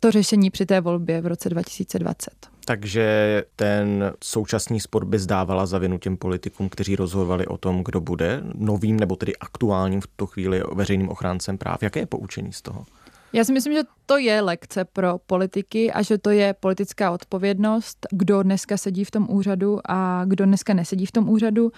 to 0.00 0.10
řešení 0.10 0.50
při 0.50 0.66
té 0.66 0.80
volbě 0.80 1.20
v 1.20 1.26
roce 1.26 1.48
2020. 1.48 2.30
Takže 2.64 3.42
ten 3.56 4.12
současný 4.24 4.80
spor 4.80 5.04
by 5.04 5.18
zdávala 5.18 5.66
za 5.66 5.78
vinu 5.78 5.98
těm 5.98 6.16
politikům, 6.16 6.68
kteří 6.68 6.96
rozhodovali 6.96 7.46
o 7.46 7.58
tom, 7.58 7.84
kdo 7.84 8.00
bude 8.00 8.42
novým 8.54 9.00
nebo 9.00 9.16
tedy 9.16 9.36
aktuálním 9.36 10.00
v 10.00 10.06
tu 10.06 10.26
chvíli 10.26 10.62
veřejným 10.74 11.08
ochráncem 11.08 11.58
práv. 11.58 11.82
Jaké 11.82 12.00
je 12.00 12.06
poučení 12.06 12.52
z 12.52 12.62
toho? 12.62 12.84
Já 13.32 13.44
si 13.44 13.52
myslím, 13.52 13.72
že 13.72 13.82
to 14.06 14.18
je 14.18 14.40
lekce 14.40 14.84
pro 14.84 15.18
politiky 15.26 15.92
a 15.92 16.02
že 16.02 16.18
to 16.18 16.30
je 16.30 16.54
politická 16.54 17.10
odpovědnost, 17.10 18.06
kdo 18.12 18.42
dneska 18.42 18.76
sedí 18.76 19.04
v 19.04 19.10
tom 19.10 19.26
úřadu 19.30 19.78
a 19.88 20.24
kdo 20.24 20.44
dneska 20.44 20.74
nesedí 20.74 21.06
v 21.06 21.12
tom 21.12 21.28
úřadu 21.28 21.72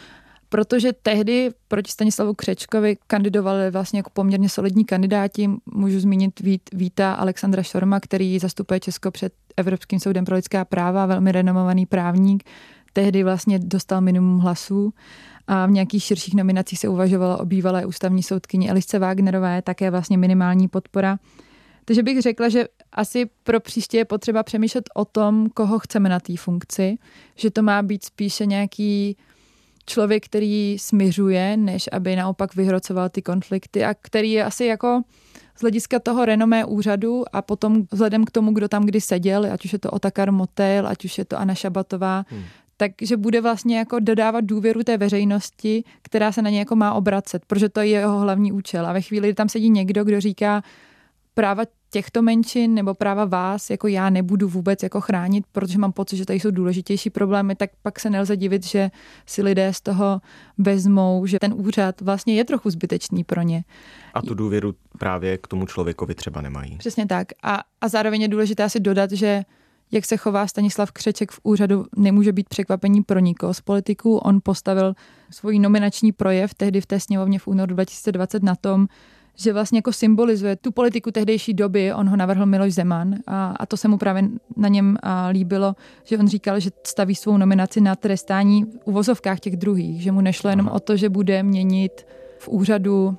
protože 0.51 0.93
tehdy 0.93 1.51
proti 1.69 1.93
Stanislavu 1.93 2.35
Křečkovi 2.35 2.97
kandidovali 3.07 3.71
vlastně 3.71 3.99
jako 3.99 4.11
poměrně 4.11 4.49
solidní 4.49 4.85
kandidáti. 4.85 5.51
Můžu 5.75 6.01
zmínit 6.01 6.41
Vít, 6.41 6.71
Víta 6.73 7.15
Alexandra 7.15 7.63
Šorma, 7.63 8.01
který 8.01 8.39
zastupuje 8.39 8.81
Česko 8.81 9.11
před 9.11 9.33
Evropským 9.57 10.01
soudem 10.01 10.25
pro 10.25 10.37
lidská 10.37 10.65
práva, 10.65 11.07
velmi 11.07 11.33
renomovaný 11.33 11.87
právník. 11.87 12.43
Tehdy 12.93 13.25
vlastně 13.25 13.59
dostal 13.59 14.01
minimum 14.01 14.39
hlasů 14.39 14.93
a 15.53 15.67
v 15.67 15.71
nějakých 15.71 16.05
širších 16.05 16.35
nominacích 16.35 16.79
se 16.79 16.89
uvažovalo 16.89 17.39
o 17.39 17.45
bývalé 17.45 17.87
ústavní 17.87 18.23
soudkyni 18.23 18.71
Elisce 18.71 18.99
Wagnerové, 18.99 19.63
také 19.63 19.91
vlastně 19.91 20.19
minimální 20.19 20.69
podpora. 20.69 21.19
Takže 21.85 22.03
bych 22.03 22.21
řekla, 22.21 22.49
že 22.49 22.65
asi 22.93 23.27
pro 23.43 23.61
příště 23.61 23.97
je 23.97 24.05
potřeba 24.05 24.43
přemýšlet 24.43 24.85
o 24.95 25.05
tom, 25.05 25.51
koho 25.55 25.79
chceme 25.79 26.09
na 26.09 26.21
té 26.21 26.37
funkci, 26.37 26.99
že 27.37 27.51
to 27.51 27.63
má 27.63 27.83
být 27.83 28.05
spíše 28.05 28.47
nějaký 28.47 29.17
člověk, 29.87 30.25
který 30.25 30.77
směřuje, 30.79 31.57
než 31.57 31.89
aby 31.93 32.17
naopak 32.17 32.55
vyhrocoval 32.55 33.09
ty 33.09 33.23
konflikty 33.23 33.85
a 33.85 33.95
který 33.95 34.33
je 34.33 34.45
asi 34.45 34.65
jako 34.65 35.03
z 35.57 35.61
hlediska 35.61 35.99
toho 35.99 36.25
renomé 36.25 36.65
úřadu 36.65 37.25
a 37.33 37.43
potom 37.43 37.83
vzhledem 37.93 38.25
k 38.25 38.31
tomu, 38.31 38.53
kdo 38.53 38.69
tam 38.69 38.87
kdy 38.87 39.01
seděl, 39.01 39.53
ať 39.53 39.65
už 39.65 39.73
je 39.73 39.79
to 39.79 39.91
Otakar 39.91 40.33
Motel, 40.33 40.87
ať 40.87 41.05
už 41.05 41.19
je 41.19 41.25
to 41.25 41.39
Anna 41.39 41.55
Šabatová, 41.55 42.25
hmm. 42.29 42.43
Takže 42.81 43.17
bude 43.17 43.41
vlastně 43.41 43.79
jako 43.79 43.99
dodávat 43.99 44.45
důvěru 44.45 44.83
té 44.83 44.99
veřejnosti, 44.99 45.85
která 46.03 46.33
se 46.33 46.43
na 46.43 46.51
ně 46.51 46.59
jako 46.59 46.77
má 46.77 46.93
obracet, 46.93 47.43
protože 47.47 47.69
to 47.69 47.81
je 47.81 47.87
jeho 47.87 48.21
hlavní 48.21 48.53
účel. 48.53 48.87
A 48.87 48.93
ve 48.93 49.01
chvíli, 49.01 49.29
kdy 49.29 49.35
tam 49.35 49.49
sedí 49.49 49.71
někdo, 49.71 50.05
kdo 50.05 50.21
říká, 50.21 50.63
práva 51.35 51.63
těchto 51.91 52.23
menšin 52.23 52.75
nebo 52.75 52.95
práva 52.95 53.25
vás, 53.25 53.71
jako 53.71 53.89
já 53.89 54.11
nebudu 54.11 54.49
vůbec 54.49 54.83
jako 54.83 55.01
chránit, 55.01 55.45
protože 55.53 55.79
mám 55.79 55.93
pocit, 55.93 56.17
že 56.17 56.27
tady 56.27 56.41
jsou 56.41 56.51
důležitější 56.51 57.11
problémy, 57.11 57.55
tak 57.55 57.71
pak 57.83 58.01
se 58.01 58.11
nelze 58.11 58.37
divit, 58.37 58.67
že 58.67 58.91
si 59.27 59.43
lidé 59.43 59.73
z 59.73 59.81
toho 59.81 60.21
vezmou, 60.59 61.27
že 61.27 61.39
ten 61.39 61.53
úřad 61.57 62.01
vlastně 62.01 62.35
je 62.35 62.45
trochu 62.45 62.71
zbytečný 62.71 63.25
pro 63.25 63.43
ně. 63.43 63.65
A 64.15 64.23
tu 64.23 64.35
důvěru 64.35 64.75
právě 64.99 65.39
k 65.39 65.47
tomu 65.47 65.67
člověkovi 65.67 66.15
třeba 66.15 66.41
nemají. 66.41 66.77
Přesně 66.77 67.07
tak. 67.07 67.29
A, 67.43 67.61
a 67.81 67.89
zároveň 67.89 68.23
je 68.23 68.29
důležité 68.29 68.69
si 68.69 68.81
dodat, 68.81 69.13
že 69.13 69.45
jak 69.93 70.05
se 70.05 70.17
chová 70.17 70.47
Stanislav 70.47 70.93
Křeček 70.93 71.31
v 71.31 71.41
úřadu, 71.43 71.85
nemůže 71.97 72.33
být 72.33 72.49
překvapení 72.49 73.03
pro 73.03 73.19
nikoho 73.19 73.55
z 73.55 73.61
politiků. 73.61 74.17
On 74.17 74.41
postavil 74.43 74.95
svůj 75.31 75.59
nominační 75.59 76.13
projev 76.13 76.55
tehdy 76.55 76.81
v 76.81 76.87
té 76.87 77.01
sněmovně 77.01 77.39
v 77.39 77.47
únoru 77.47 77.75
2020 77.75 78.43
na 78.43 78.55
tom, 78.55 78.87
že 79.35 79.53
vlastně 79.53 79.79
jako 79.79 79.93
symbolizuje 79.93 80.57
tu 80.57 80.73
politiku 80.73 81.11
tehdejší 81.11 81.55
doby. 81.55 81.95
On 81.95 82.09
ho 82.09 82.17
navrhl 82.17 82.47
Miloš 82.47 82.75
Zeman 82.75 83.15
a, 83.27 83.55
a 83.61 83.67
to 83.67 83.77
se 83.77 83.89
mu 83.89 83.99
právě 83.99 84.23
na 84.57 84.69
něm 84.69 84.97
a, 85.03 85.27
líbilo, 85.27 85.77
že 86.05 86.19
on 86.19 86.29
říkal, 86.29 86.61
že 86.61 86.71
staví 86.87 87.15
svou 87.15 87.37
nominaci 87.37 87.81
na 87.81 87.97
trestání 87.97 88.65
v 88.65 88.79
uvozovkách 88.85 89.41
těch 89.41 89.57
druhých, 89.57 90.03
že 90.03 90.13
mu 90.13 90.21
nešlo 90.21 90.51
jenom 90.51 90.69
o 90.69 90.81
to, 90.81 90.97
že 90.97 91.09
bude 91.09 91.43
měnit 91.43 92.07
v 92.39 92.49
úřadu 92.49 93.17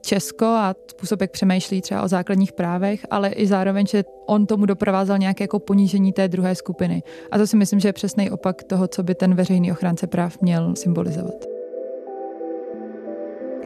Česko 0.00 0.44
a 0.44 0.74
způsob, 0.90 1.20
jak 1.20 1.30
přemýšlí 1.30 1.80
třeba 1.80 2.02
o 2.02 2.08
základních 2.08 2.52
právech, 2.52 3.06
ale 3.10 3.28
i 3.28 3.46
zároveň, 3.46 3.86
že 3.86 4.04
on 4.26 4.46
tomu 4.46 4.66
doprovázel 4.66 5.18
nějaké 5.18 5.44
jako 5.44 5.58
ponížení 5.58 6.12
té 6.12 6.28
druhé 6.28 6.54
skupiny. 6.54 7.02
A 7.30 7.38
to 7.38 7.46
si 7.46 7.56
myslím, 7.56 7.80
že 7.80 7.88
je 7.88 7.92
přesný 7.92 8.30
opak 8.30 8.62
toho, 8.62 8.88
co 8.88 9.02
by 9.02 9.14
ten 9.14 9.34
veřejný 9.34 9.72
ochránce 9.72 10.06
práv 10.06 10.40
měl 10.40 10.76
symbolizovat. 10.76 11.44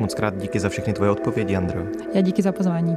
Moc 0.00 0.14
krát 0.14 0.36
díky 0.36 0.60
za 0.60 0.68
všechny 0.68 0.92
tvoje 0.92 1.10
odpovědi, 1.10 1.56
Andro. 1.56 1.80
Já 2.14 2.20
díky 2.20 2.42
za 2.42 2.52
pozvání. 2.52 2.96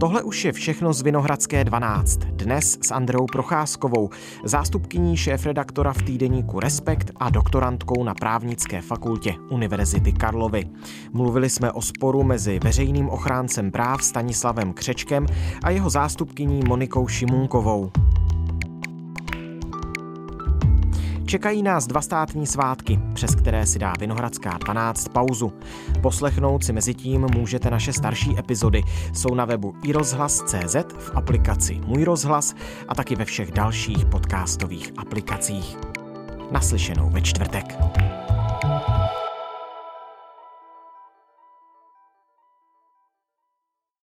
Tohle 0.00 0.22
už 0.22 0.44
je 0.44 0.52
všechno 0.52 0.92
z 0.92 1.02
Vinohradské 1.02 1.64
12. 1.64 2.18
Dnes 2.18 2.78
s 2.82 2.90
Andreou 2.90 3.26
Procházkovou, 3.26 4.10
zástupkyní 4.44 5.16
šéf-redaktora 5.16 5.92
v 5.92 6.02
týdeníku 6.02 6.60
Respekt 6.60 7.10
a 7.16 7.30
doktorantkou 7.30 8.04
na 8.04 8.14
právnické 8.14 8.80
fakultě 8.80 9.34
Univerzity 9.50 10.12
Karlovy. 10.12 10.64
Mluvili 11.12 11.50
jsme 11.50 11.72
o 11.72 11.82
sporu 11.82 12.22
mezi 12.22 12.60
veřejným 12.64 13.08
ochráncem 13.08 13.70
práv 13.70 14.02
Stanislavem 14.02 14.72
Křečkem 14.72 15.26
a 15.64 15.70
jeho 15.70 15.90
zástupkyní 15.90 16.60
Monikou 16.68 17.08
Šimunkovou. 17.08 17.90
Čekají 21.28 21.62
nás 21.62 21.86
dva 21.86 22.00
státní 22.00 22.46
svátky, 22.46 23.00
přes 23.14 23.34
které 23.34 23.66
si 23.66 23.78
dá 23.78 23.92
Vinohradská 24.00 24.58
12 24.58 25.08
pauzu. 25.08 25.52
Poslechnout 26.02 26.64
si 26.64 26.72
mezi 26.72 26.94
tím 26.94 27.26
můžete 27.34 27.70
naše 27.70 27.92
starší 27.92 28.38
epizody. 28.38 28.82
Jsou 29.12 29.34
na 29.34 29.44
webu 29.44 29.74
iRozhlas.cz, 29.84 30.76
v 30.98 31.10
aplikaci 31.14 31.80
Můj 31.86 32.04
rozhlas 32.04 32.54
a 32.88 32.94
taky 32.94 33.16
ve 33.16 33.24
všech 33.24 33.52
dalších 33.52 34.04
podcastových 34.04 34.92
aplikacích. 34.96 35.76
Naslyšenou 36.50 37.10
ve 37.10 37.20
čtvrtek. 37.20 37.78